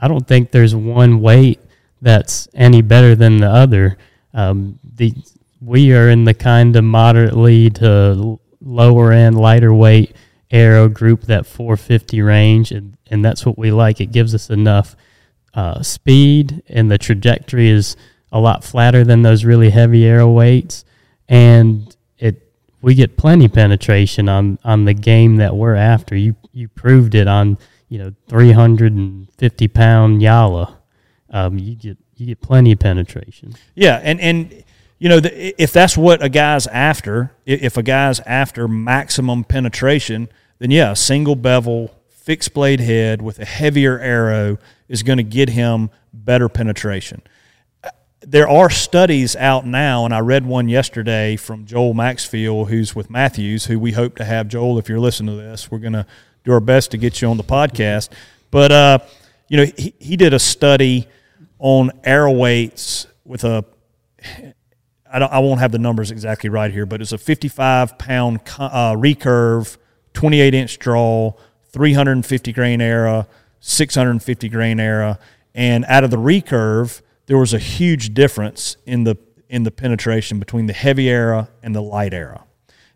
[0.00, 1.60] I don't think there's one weight
[2.00, 3.98] that's any better than the other.
[4.34, 5.14] Um, the
[5.60, 10.14] we are in the kind of moderately to lower end, lighter weight
[10.50, 14.00] arrow group, that 450 range, and and that's what we like.
[14.00, 14.96] It gives us enough
[15.54, 17.96] uh, speed, and the trajectory is
[18.30, 20.84] a lot flatter than those really heavy arrow weights,
[21.28, 26.16] and it we get plenty penetration on on the game that we're after.
[26.16, 30.77] You you proved it on you know 350 pound Nyala.
[31.30, 33.54] Um, you get you get plenty of penetration.
[33.74, 34.64] Yeah, and and
[34.98, 40.28] you know the, if that's what a guy's after, if a guy's after maximum penetration,
[40.58, 44.58] then yeah, a single bevel fixed blade head with a heavier arrow
[44.88, 47.22] is going to get him better penetration.
[48.20, 53.08] There are studies out now, and I read one yesterday from Joel Maxfield, who's with
[53.08, 54.48] Mathews, who we hope to have.
[54.48, 56.04] Joel, if you're listening to this, we're going to
[56.44, 58.10] do our best to get you on the podcast.
[58.50, 58.98] But uh,
[59.48, 61.06] you know, he, he did a study
[61.58, 63.64] on arrow weights with a
[65.10, 68.40] I, don't, I won't have the numbers exactly right here, but it's a 55 pound
[68.58, 69.76] uh, recurve,
[70.12, 71.32] 28 inch draw,
[71.70, 73.26] 350 grain era,
[73.60, 75.18] 650 grain era,
[75.54, 79.16] and out of the recurve, there was a huge difference in the
[79.48, 82.44] in the penetration between the heavy era and the light era.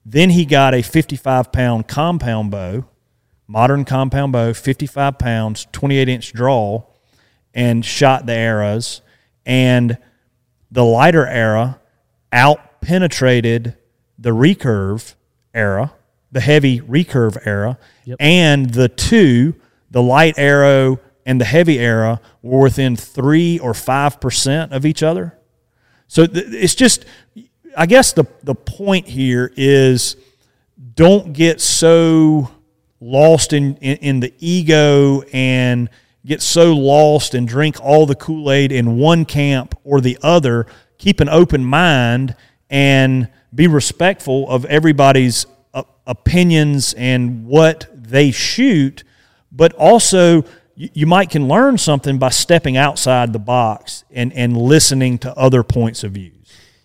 [0.04, 2.84] Then he got a 55 pound compound bow,
[3.46, 6.82] modern compound bow, 55 pounds, 28 inch draw,
[7.54, 9.02] and shot the arrows.
[9.44, 9.98] And
[10.70, 11.80] the lighter era
[12.32, 13.76] out penetrated
[14.18, 15.14] the recurve
[15.52, 15.92] era,
[16.30, 17.78] the heavy recurve era,
[18.18, 19.54] and the two,
[19.90, 25.02] the light arrow and the heavy arrow, were within three or five percent of each
[25.02, 25.38] other.
[26.08, 27.04] So th- it's just,
[27.76, 30.16] I guess the the point here is,
[30.94, 32.50] don't get so
[33.00, 35.90] lost in, in, in the ego and
[36.24, 40.66] get so lost and drink all the Kool Aid in one camp or the other.
[40.98, 42.36] Keep an open mind
[42.70, 49.04] and be respectful of everybody's uh, opinions and what they shoot,
[49.50, 50.44] but also
[50.74, 55.62] you, might can learn something by stepping outside the box and, and listening to other
[55.62, 56.32] points of views.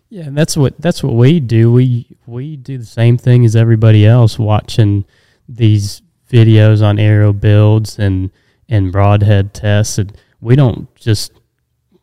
[0.09, 1.71] Yeah, and that's what that's what we do.
[1.71, 5.03] We we do the same thing as everybody else, watching
[5.49, 8.31] these videos on arrow builds and
[8.69, 9.97] and broadhead tests.
[9.97, 11.31] And we don't just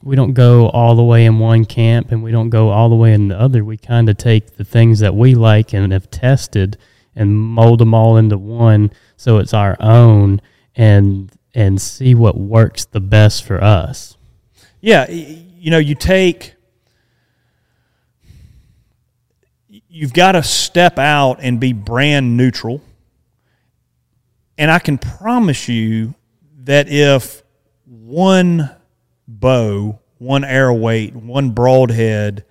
[0.02, 2.94] we don't go all the way in one camp, and we don't go all the
[2.94, 3.64] way in the other.
[3.64, 6.76] We kind of take the things that we like and have tested
[7.16, 10.40] and mold them all into one, so it's our own,
[10.76, 14.16] and and see what works the best for us.
[14.80, 16.54] Yeah, you know, you take
[19.88, 22.82] you've got to step out and be brand neutral
[24.58, 26.14] and I can promise you
[26.64, 27.42] that if
[27.84, 28.70] one
[29.28, 32.44] bow, one arrow weight, one broadhead,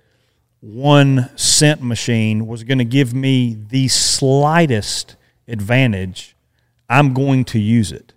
[0.60, 6.36] one scent machine was going to give me the slightest advantage,
[6.88, 8.14] I'm going to use it.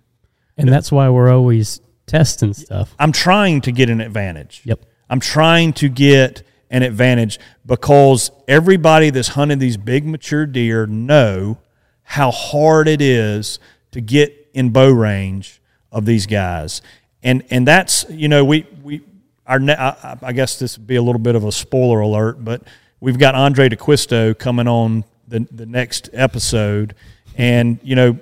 [0.56, 2.94] And that's why we're always testing stuff.
[2.98, 4.62] I'm trying to get an advantage.
[4.64, 4.84] Yep.
[5.10, 11.58] I'm trying to get an advantage because everybody that's hunted these big mature deer know
[12.02, 13.58] how hard it is
[13.92, 15.57] to get in bow range
[15.92, 16.82] of these guys.
[17.22, 19.02] And and that's you know we we
[19.46, 22.62] our I, I guess this would be a little bit of a spoiler alert, but
[23.00, 26.94] we've got Andrae D'Acquisto coming on the the next episode,
[27.36, 28.18] and you know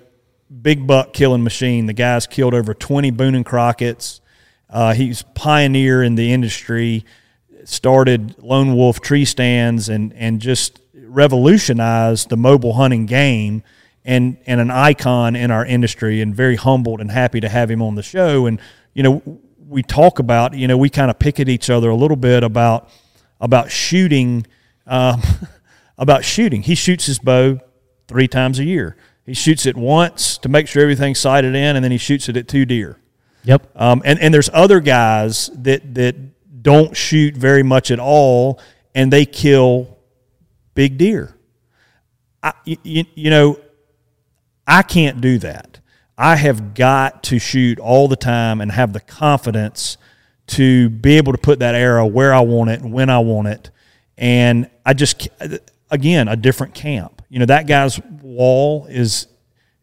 [0.62, 1.86] big buck killing machine.
[1.86, 4.20] The guy's killed over 20 Boone and Crockett's.
[4.68, 7.04] Uh, he's pioneer in the industry,
[7.64, 13.62] started lone wolf tree stands and, and just revolutionized the mobile hunting game
[14.06, 17.82] and, and an icon in our industry and very humbled and happy to have him
[17.82, 18.46] on the show.
[18.46, 18.60] And,
[18.94, 21.96] you know, we talk about, you know, we kind of pick at each other a
[21.96, 22.88] little bit about,
[23.40, 24.46] about shooting,
[24.86, 25.20] um,
[25.98, 26.62] about shooting.
[26.62, 27.58] He shoots his bow
[28.06, 28.96] three times a year.
[29.26, 32.36] He shoots it once to make sure everything's sighted in, and then he shoots it
[32.36, 33.00] at two deer.
[33.42, 33.68] Yep.
[33.74, 36.14] Um, and and there's other guys that that
[36.62, 38.60] don't shoot very much at all,
[38.94, 39.98] and they kill
[40.74, 41.36] big deer.
[42.40, 43.58] I, you, you know,
[44.66, 45.80] I can't do that.
[46.18, 49.98] I have got to shoot all the time and have the confidence
[50.48, 53.48] to be able to put that arrow where I want it and when I want
[53.48, 53.70] it.
[54.16, 55.28] And I just,
[55.90, 59.26] again, a different camp you know that guy's wall is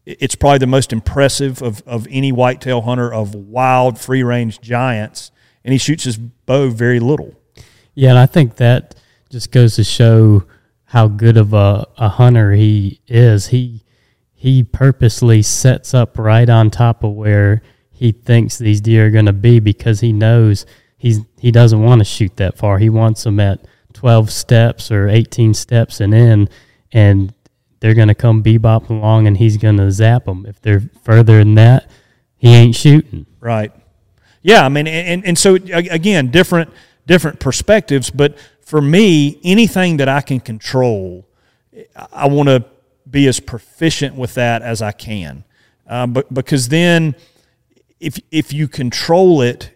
[0.06, 5.30] it's probably the most impressive of, of any whitetail hunter of wild free range giants
[5.64, 7.34] and he shoots his bow very little
[7.94, 8.94] yeah and i think that
[9.30, 10.44] just goes to show
[10.86, 13.83] how good of a, a hunter he is he
[14.44, 19.24] he purposely sets up right on top of where he thinks these deer are going
[19.24, 20.66] to be because he knows
[20.98, 23.64] he's he doesn't want to shoot that far he wants them at
[23.94, 26.46] 12 steps or 18 steps and in
[26.92, 27.32] and
[27.80, 30.44] they're going to come bebop along and he's going to zap them.
[30.44, 31.88] If they're further than that,
[32.36, 33.24] he ain't shooting.
[33.40, 33.72] Right.
[34.42, 36.70] Yeah, I mean, and, and so again, different
[37.06, 38.10] different perspectives.
[38.10, 41.26] But for me, anything that I can control,
[42.12, 42.66] I want to
[43.14, 45.44] be as proficient with that as I can.
[45.86, 47.14] Uh, but because then,
[48.00, 49.70] if if you control it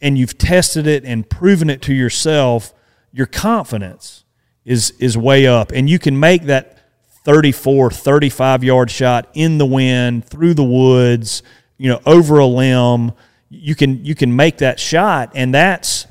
[0.00, 2.74] and you've tested it and proven it to yourself,
[3.12, 4.24] your confidence
[4.64, 6.78] is is way up, and you can make that
[7.24, 11.44] 34, 35 yard shot in the wind, through the woods,
[11.78, 13.12] you know, over a limb.
[13.50, 16.08] You can you can make that shot, and that's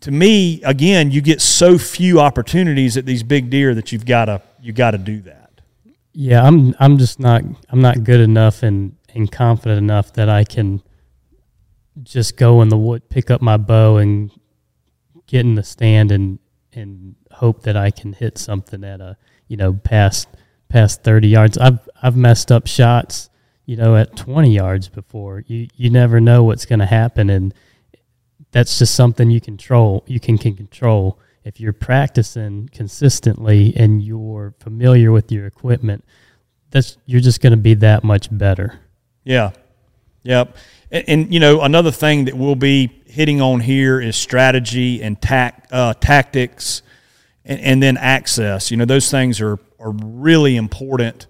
[0.00, 1.12] to me again.
[1.12, 4.92] You get so few opportunities at these big deer that you've got to you got
[4.92, 5.41] to do that.
[6.12, 10.44] Yeah, I'm I'm just not I'm not good enough and and confident enough that I
[10.44, 10.82] can
[12.02, 14.30] just go in the wood, pick up my bow, and
[15.26, 16.38] get in the stand and
[16.72, 19.16] and hope that I can hit something at a
[19.48, 20.28] you know past
[20.68, 21.58] past 30 yards.
[21.58, 23.30] I've I've messed up shots,
[23.64, 25.44] you know, at 20 yards before.
[25.46, 27.54] You you never know what's going to happen and
[28.50, 30.04] that's just something you control.
[30.06, 36.04] You can, can control if you're practicing consistently and you're familiar with your equipment.
[36.70, 38.80] That's you're just going to be that much better.
[39.24, 39.50] Yeah.
[40.22, 40.56] Yep.
[40.90, 45.20] And, and, you know, another thing that we'll be hitting on here is strategy and
[45.20, 46.82] tac, uh, tactics
[47.44, 48.70] and, and then access.
[48.70, 51.26] You know, those things are, are really important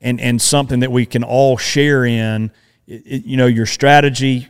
[0.00, 2.52] and, and something that we can all share in.
[2.86, 4.48] It, it, you know, your strategy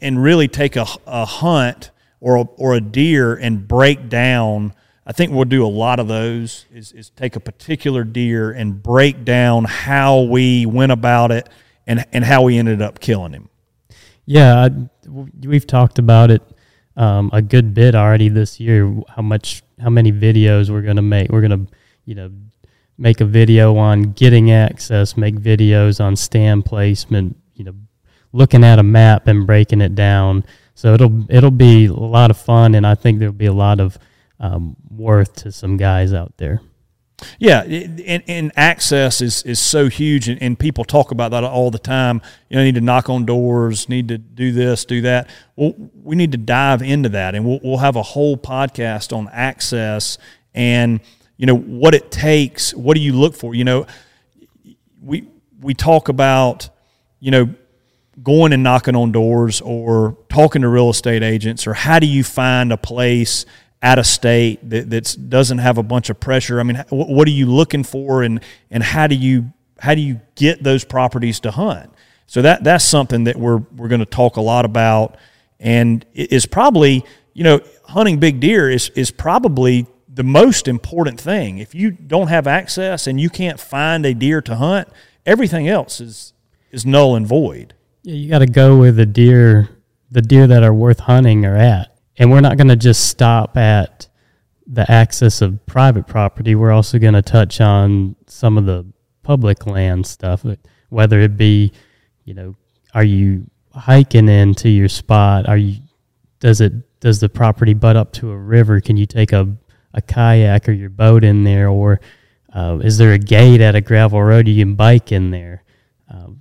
[0.00, 1.90] and really take a, a hunt
[2.22, 4.72] or a, or a deer and break down.
[5.04, 6.64] I think we'll do a lot of those.
[6.72, 11.48] Is, is take a particular deer and break down how we went about it
[11.86, 13.48] and and how we ended up killing him.
[14.24, 14.70] Yeah, I,
[15.44, 16.42] we've talked about it
[16.96, 18.94] um, a good bit already this year.
[19.08, 21.30] How much, how many videos we're going to make?
[21.30, 21.72] We're going to,
[22.04, 22.30] you know,
[22.96, 27.36] make a video on getting access, make videos on stand placement.
[27.54, 27.74] You know,
[28.32, 30.44] looking at a map and breaking it down.
[30.74, 33.80] So it'll it'll be a lot of fun, and I think there'll be a lot
[33.80, 33.98] of
[34.40, 36.60] um, worth to some guys out there.
[37.38, 41.70] Yeah, and, and access is, is so huge, and, and, people talk about that all
[41.70, 42.20] the time.
[42.48, 45.30] You know, need to knock on doors, need to do this, do that.
[45.54, 49.28] Well, we need to dive into that, and we'll, we'll have a whole podcast on
[49.32, 50.18] access
[50.54, 51.00] and
[51.36, 52.74] you know what it takes.
[52.74, 53.54] What do you look for?
[53.54, 53.86] You know,
[55.02, 55.28] we
[55.60, 56.68] we talk about
[57.20, 57.54] you know
[58.20, 62.24] going and knocking on doors or talking to real estate agents, or how do you
[62.24, 63.46] find a place
[63.82, 66.60] out of state that that's, doesn't have a bunch of pressure?
[66.60, 68.40] I mean, what are you looking for, and
[68.70, 71.92] and how do you how do you get those properties to hunt?
[72.26, 75.16] So that that's something that we're we're going to talk a lot about,
[75.58, 81.58] and is probably you know hunting big deer is is probably the most important thing.
[81.58, 84.88] If you don't have access and you can't find a deer to hunt,
[85.24, 86.32] everything else is
[86.70, 87.74] is null and void.
[88.02, 89.68] Yeah, you got to go where the deer
[90.10, 93.56] the deer that are worth hunting are at, and we're not going to just stop
[93.56, 94.08] at
[94.66, 96.54] the access of private property.
[96.54, 98.84] We're also going to touch on some of the
[99.22, 100.44] public land stuff,
[100.88, 101.72] whether it be,
[102.24, 102.56] you know,
[102.92, 105.48] are you hiking into your spot?
[105.48, 105.78] Are you
[106.40, 108.80] does it does the property butt up to a river?
[108.80, 109.56] Can you take a
[109.94, 112.00] a kayak or your boat in there, or
[112.52, 115.62] uh, is there a gate at a gravel road you can bike in there?
[116.08, 116.40] Um,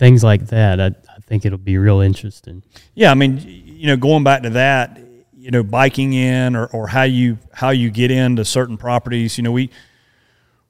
[0.00, 0.80] things like that.
[0.80, 2.64] I, I think it'll be real interesting.
[2.94, 4.98] Yeah, I mean, you know, going back to that,
[5.36, 9.38] you know, biking in or, or how you how you get into certain properties.
[9.38, 9.70] You know, we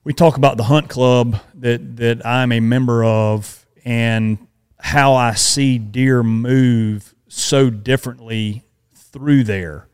[0.04, 4.46] we talk about the hunt club that that I'm a member of and
[4.78, 8.64] how I see deer move so differently
[8.94, 9.86] through there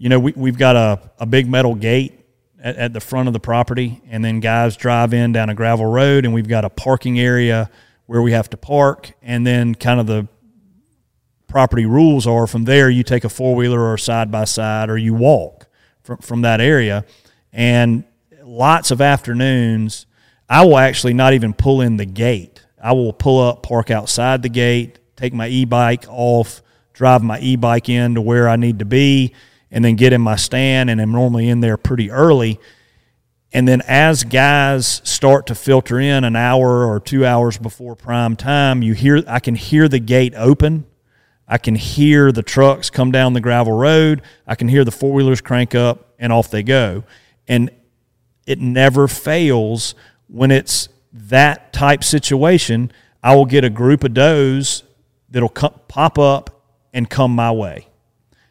[0.00, 2.18] you know, we, we've got a, a big metal gate
[2.58, 5.84] at, at the front of the property, and then guys drive in down a gravel
[5.84, 7.70] road, and we've got a parking area
[8.10, 10.26] where we have to park, and then kind of the
[11.46, 14.98] property rules are from there you take a four wheeler or side by side or
[14.98, 15.68] you walk
[16.02, 17.04] from, from that area.
[17.52, 18.02] And
[18.42, 20.06] lots of afternoons,
[20.48, 22.60] I will actually not even pull in the gate.
[22.82, 27.38] I will pull up, park outside the gate, take my e bike off, drive my
[27.38, 29.34] e bike in to where I need to be,
[29.70, 32.58] and then get in my stand and I'm normally in there pretty early.
[33.52, 38.36] And then as guys start to filter in an hour or two hours before prime
[38.36, 40.86] time, you hear I can hear the gate open.
[41.48, 44.22] I can hear the trucks come down the gravel road.
[44.46, 47.02] I can hear the four wheelers crank up and off they go.
[47.48, 47.70] And
[48.46, 49.96] it never fails
[50.28, 52.92] when it's that type situation.
[53.20, 54.84] I will get a group of does
[55.28, 57.89] that'll pop up and come my way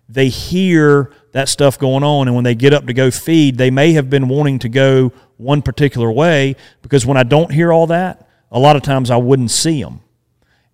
[0.09, 2.27] they hear that stuff going on.
[2.27, 5.13] And when they get up to go feed, they may have been wanting to go
[5.37, 9.17] one particular way because when I don't hear all that, a lot of times I
[9.17, 10.01] wouldn't see them.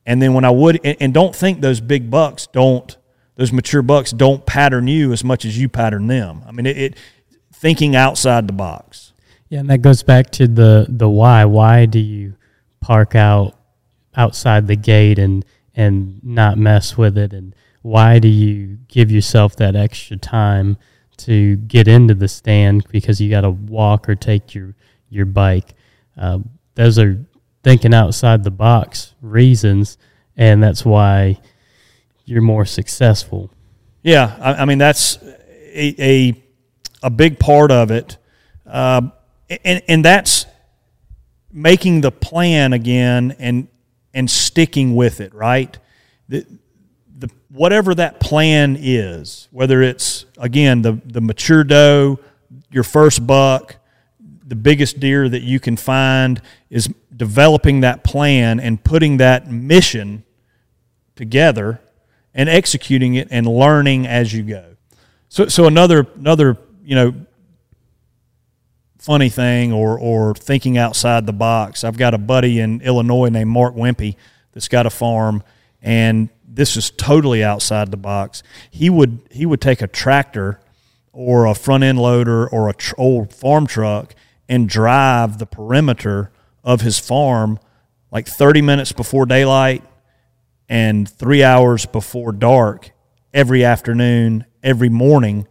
[0.05, 2.95] And then when I would, and, and don't think those big bucks don't,
[3.35, 6.41] those mature bucks don't pattern you as much as you pattern them.
[6.47, 6.97] I mean, it, it
[7.53, 9.11] thinking outside the box.
[9.49, 11.45] Yeah, and that goes back to the the why.
[11.45, 12.35] Why do you
[12.81, 13.53] park out
[14.15, 17.53] outside the gate and and not mess with it and
[17.85, 20.75] why do you give yourself that extra time
[21.17, 24.73] to get into the stand because you got to walk or take your
[25.07, 25.75] your bike?
[26.17, 26.39] Uh,
[26.73, 27.23] those are
[27.63, 29.99] thinking outside the box reasons,
[30.35, 31.39] and that's why
[32.25, 33.51] you're more successful.
[34.01, 36.43] Yeah, I, I mean that's a, a,
[37.03, 38.17] a big part of it,
[38.65, 39.01] uh,
[39.63, 40.47] and and that's
[41.51, 43.67] making the plan again and
[44.11, 45.35] and sticking with it.
[45.35, 45.77] Right.
[46.27, 46.47] The,
[47.55, 52.19] whatever that plan is, whether it's again the the mature doe,
[52.69, 53.77] your first buck,
[54.45, 60.23] the biggest deer that you can find is developing that plan and putting that mission
[61.15, 61.79] together
[62.33, 64.75] and executing it and learning as you go.
[65.29, 67.13] So so another another, you know,
[68.99, 71.83] funny thing or or thinking outside the box.
[71.83, 74.15] I've got a buddy in Illinois named Mark Wimpy
[74.51, 75.41] that's got a farm
[75.81, 78.41] and this is totally outside the box.
[78.71, 80.59] He would he would take a tractor
[81.11, 84.15] or a front end loader or a tr- old farm truck
[84.47, 86.31] and drive the perimeter
[86.63, 87.59] of his farm
[88.11, 89.83] like 30 minutes before daylight
[90.69, 92.91] and 3 hours before dark
[93.33, 95.47] every afternoon, every morning,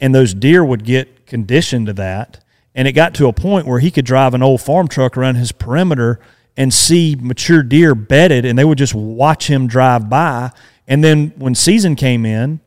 [0.00, 2.42] and those deer would get conditioned to that.
[2.74, 5.34] And it got to a point where he could drive an old farm truck around
[5.34, 6.18] his perimeter
[6.56, 10.50] and see mature deer bedded, and they would just watch him drive by.
[10.86, 12.60] And then when season came in,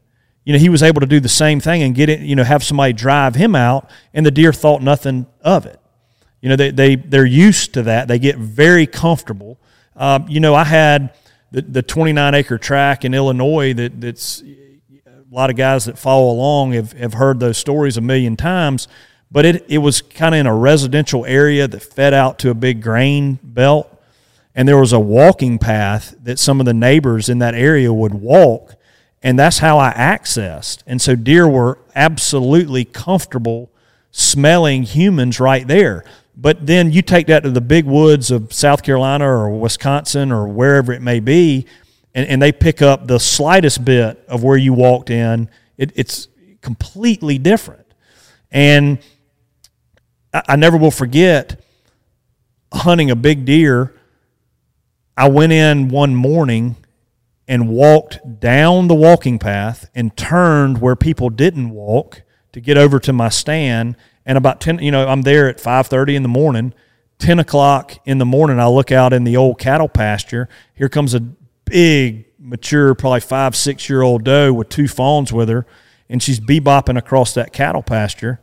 [0.45, 2.43] you know, he was able to do the same thing and get it, you know,
[2.43, 5.79] have somebody drive him out, and the deer thought nothing of it.
[6.41, 8.07] You know, they, they, they're used to that.
[8.07, 9.57] They get very comfortable.
[9.95, 11.13] Um, you know, I had
[11.51, 16.31] the, the 29 acre track in Illinois that, that's a lot of guys that follow
[16.31, 18.87] along have, have heard those stories a million times
[19.33, 22.53] but it, it was kind of in a residential area that fed out to a
[22.53, 23.89] big grain belt.
[24.53, 28.13] And there was a walking path that some of the neighbors in that area would
[28.13, 28.75] walk.
[29.23, 30.83] And that's how I accessed.
[30.85, 33.71] And so deer were absolutely comfortable
[34.11, 36.05] smelling humans right there.
[36.37, 40.47] But then you take that to the big woods of South Carolina or Wisconsin or
[40.47, 41.65] wherever it may be,
[42.13, 45.49] and, and they pick up the slightest bit of where you walked in.
[45.77, 46.27] It, it's
[46.61, 47.85] completely different.
[48.51, 48.99] And
[50.33, 51.63] I, never will forget
[52.73, 53.93] hunting a big deer,
[55.15, 56.75] I went in one morning
[57.47, 62.23] and walked down the walking path and turned where people didn't walk
[62.53, 63.95] to get over to my stand.
[64.25, 66.73] And about ten, you know, I'm there at five thirty in the morning.
[67.19, 70.49] Ten o'clock in the morning, I look out in the old cattle pasture.
[70.73, 75.49] Here comes a big, mature, probably five, six year old doe with two fawns with
[75.49, 75.65] her,
[76.09, 78.39] and she's bebopping across that cattle pasture.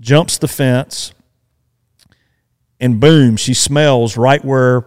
[0.00, 1.12] Jumps the fence,
[2.80, 4.86] and boom, she smells right where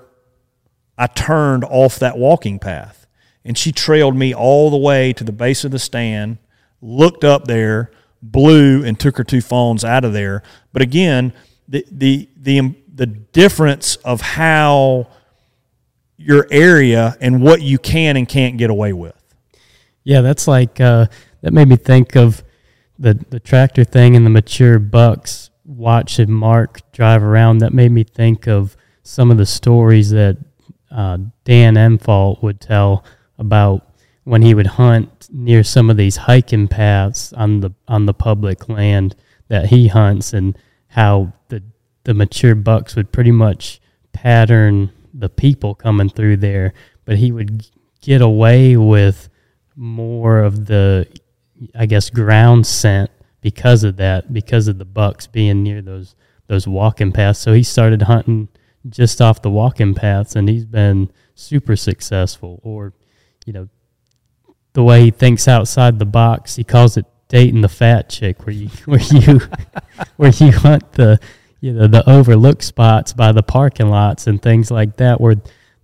[0.98, 3.08] I turned off that walking path.
[3.46, 6.38] And she trailed me all the way to the base of the stand,
[6.82, 10.44] looked up there, blew, and took her two fawns out of there.
[10.74, 11.34] But again,
[11.68, 15.08] the, the, the, the difference of how
[16.18, 19.16] your area and what you can and can't get away with.
[20.04, 21.08] Yeah, that's like uh,
[21.42, 22.44] that made me think of
[22.98, 25.49] the the tractor thing and the mature bucks
[25.80, 27.60] watching Mark drive around.
[27.60, 30.38] That made me think of some of the stories that
[30.92, 33.04] uh, Dan Infalt would tell
[33.38, 33.88] about
[34.26, 38.70] when he would hunt near some of these hiking paths on the on the public
[38.70, 39.16] land
[39.48, 40.58] that he hunts, and
[40.88, 41.64] how the
[42.04, 46.74] the mature bucks would pretty much pattern the people coming through there,
[47.06, 47.66] but he would
[48.02, 49.30] get away with
[49.76, 51.08] more of the,
[51.74, 53.10] I guess, ground scent
[53.42, 56.16] because of that, because of the bucks being near those
[56.48, 57.40] those walking paths.
[57.40, 58.50] So he started hunting
[58.88, 62.60] just off the walking paths, and he's been super successful.
[62.64, 62.94] Or,
[63.46, 63.70] you know,
[64.74, 68.56] the way he thinks outside the box, he calls it dating the fat chick, where
[68.56, 69.40] you where you
[70.18, 71.20] where you hunt the
[71.62, 75.36] you know the overlooked spots by the parking lots and things like that, where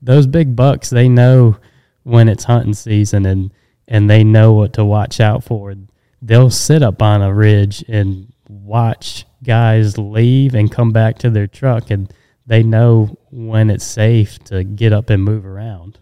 [0.02, 1.58] those big bucks they know
[2.04, 3.52] when it's hunting season and
[3.88, 5.74] and they know what to watch out for.
[6.22, 11.48] They'll sit up on a ridge and watch guys leave and come back to their
[11.48, 12.12] truck and
[12.48, 16.00] they know when it's safe to get up and move around.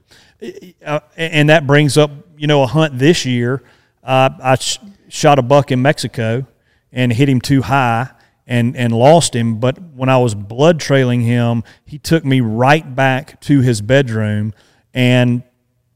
[0.86, 3.64] Uh, and that brings up, you know, a hunt this year.
[4.04, 6.46] Uh, I sh- shot a buck in Mexico
[6.92, 8.10] and hit him too high
[8.46, 9.60] and and lost him.
[9.60, 14.54] But when I was blood trailing him, he took me right back to his bedroom,
[14.94, 15.44] and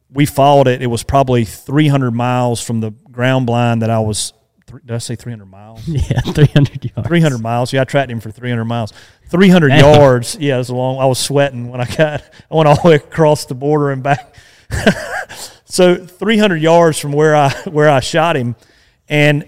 [0.09, 0.81] we followed it.
[0.81, 4.33] It was probably 300 miles from the ground blind that I was.
[4.67, 5.87] Did I say 300 miles?
[5.87, 7.07] Yeah, 300 yards.
[7.07, 7.73] 300 miles.
[7.73, 8.93] Yeah, I tracked him for 300 miles.
[9.29, 9.79] 300 Damn.
[9.79, 10.37] yards.
[10.39, 10.99] Yeah, it was a long.
[10.99, 12.23] I was sweating when I got.
[12.49, 14.35] I went all the way across the border and back.
[15.65, 18.55] so 300 yards from where I where I shot him,
[19.09, 19.45] and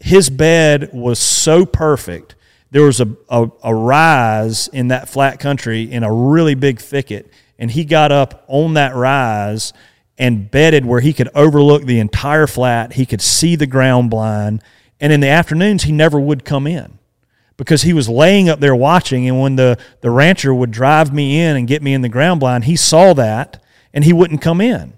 [0.00, 2.34] his bed was so perfect
[2.72, 7.30] there was a, a, a, rise in that flat country in a really big thicket,
[7.58, 9.74] and he got up on that rise
[10.18, 12.94] and bedded where he could overlook the entire flat.
[12.94, 14.62] He could see the ground blind,
[15.00, 16.98] and in the afternoons he never would come in
[17.56, 19.28] because he was laying up there watching.
[19.28, 22.40] And when the, the rancher would drive me in and get me in the ground
[22.40, 24.94] blind, he saw that and he wouldn't come in.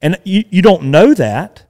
[0.00, 1.64] And you, you don't know that,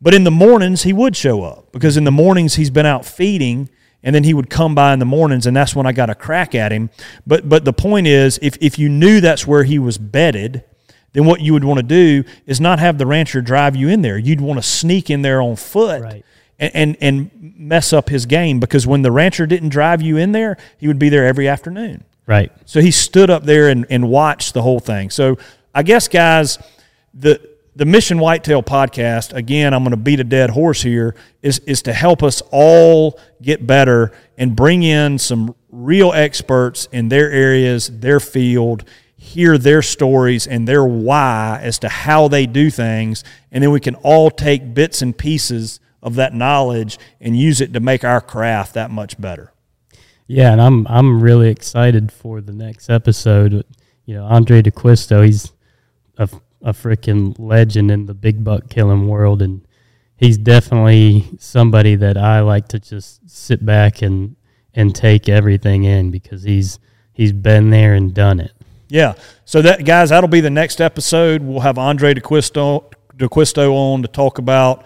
[0.00, 3.04] but in the mornings he would show up because in the mornings he's been out
[3.04, 3.68] feeding
[4.02, 6.14] and then he would come by in the mornings and that's when I got a
[6.14, 6.90] crack at him.
[7.26, 10.64] But but the point is if, if you knew that's where he was bedded,
[11.12, 14.02] then what you would want to do is not have the rancher drive you in
[14.02, 14.18] there.
[14.18, 16.24] You'd want to sneak in there on foot right.
[16.58, 20.32] and, and, and mess up his game because when the rancher didn't drive you in
[20.32, 22.04] there, he would be there every afternoon.
[22.26, 22.52] Right.
[22.64, 25.10] So he stood up there and, and watched the whole thing.
[25.10, 25.38] So
[25.74, 26.58] I guess guys,
[27.12, 31.58] the the Mission Whitetail podcast, again, I'm going to beat a dead horse here, is,
[31.60, 37.30] is to help us all get better and bring in some real experts in their
[37.30, 38.84] areas, their field,
[39.22, 43.22] hear their stories and their why as to how they do things.
[43.52, 47.72] And then we can all take bits and pieces of that knowledge and use it
[47.72, 49.52] to make our craft that much better.
[50.26, 53.64] Yeah, and I'm I'm really excited for the next episode.
[54.06, 55.52] You know, Andrae D'Acquisto, he's
[56.18, 56.28] a
[56.60, 59.66] a freaking legend in the big buck killing world, and
[60.16, 64.34] he's definitely somebody that I like to just sit back and
[64.74, 66.80] and take everything in because he's
[67.12, 68.52] he's been there and done it.
[68.92, 69.14] Yeah.
[69.46, 71.42] So that guys, that'll be the next episode.
[71.42, 74.84] We'll have Andrae D'Acquisto D'Acquisto on to talk about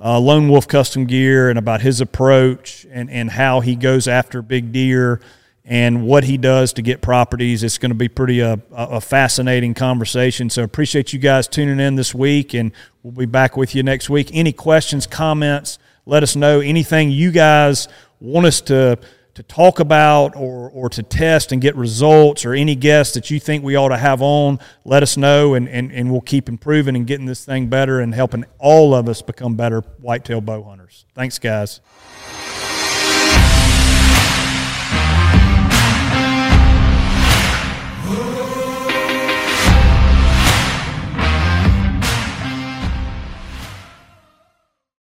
[0.00, 4.42] uh, Lone Wolf Custom Gear and about his approach and and how he goes after
[4.42, 5.20] big deer
[5.64, 7.62] and what he does to get properties.
[7.62, 10.50] It's going to be pretty uh, a, a fascinating conversation.
[10.50, 12.72] So appreciate you guys tuning in this week, and
[13.04, 14.30] we'll be back with you next week.
[14.32, 15.78] Any questions, comments?
[16.06, 16.58] Let us know.
[16.58, 17.86] Anything you guys
[18.18, 18.98] want us to
[19.34, 23.40] to talk about or, or to test and get results or any guests that you
[23.40, 26.96] think we ought to have on, let us know and, and, and we'll keep improving
[26.96, 31.04] and getting this thing better and helping all of us become better whitetail bow hunters.
[31.14, 31.80] Thanks, guys.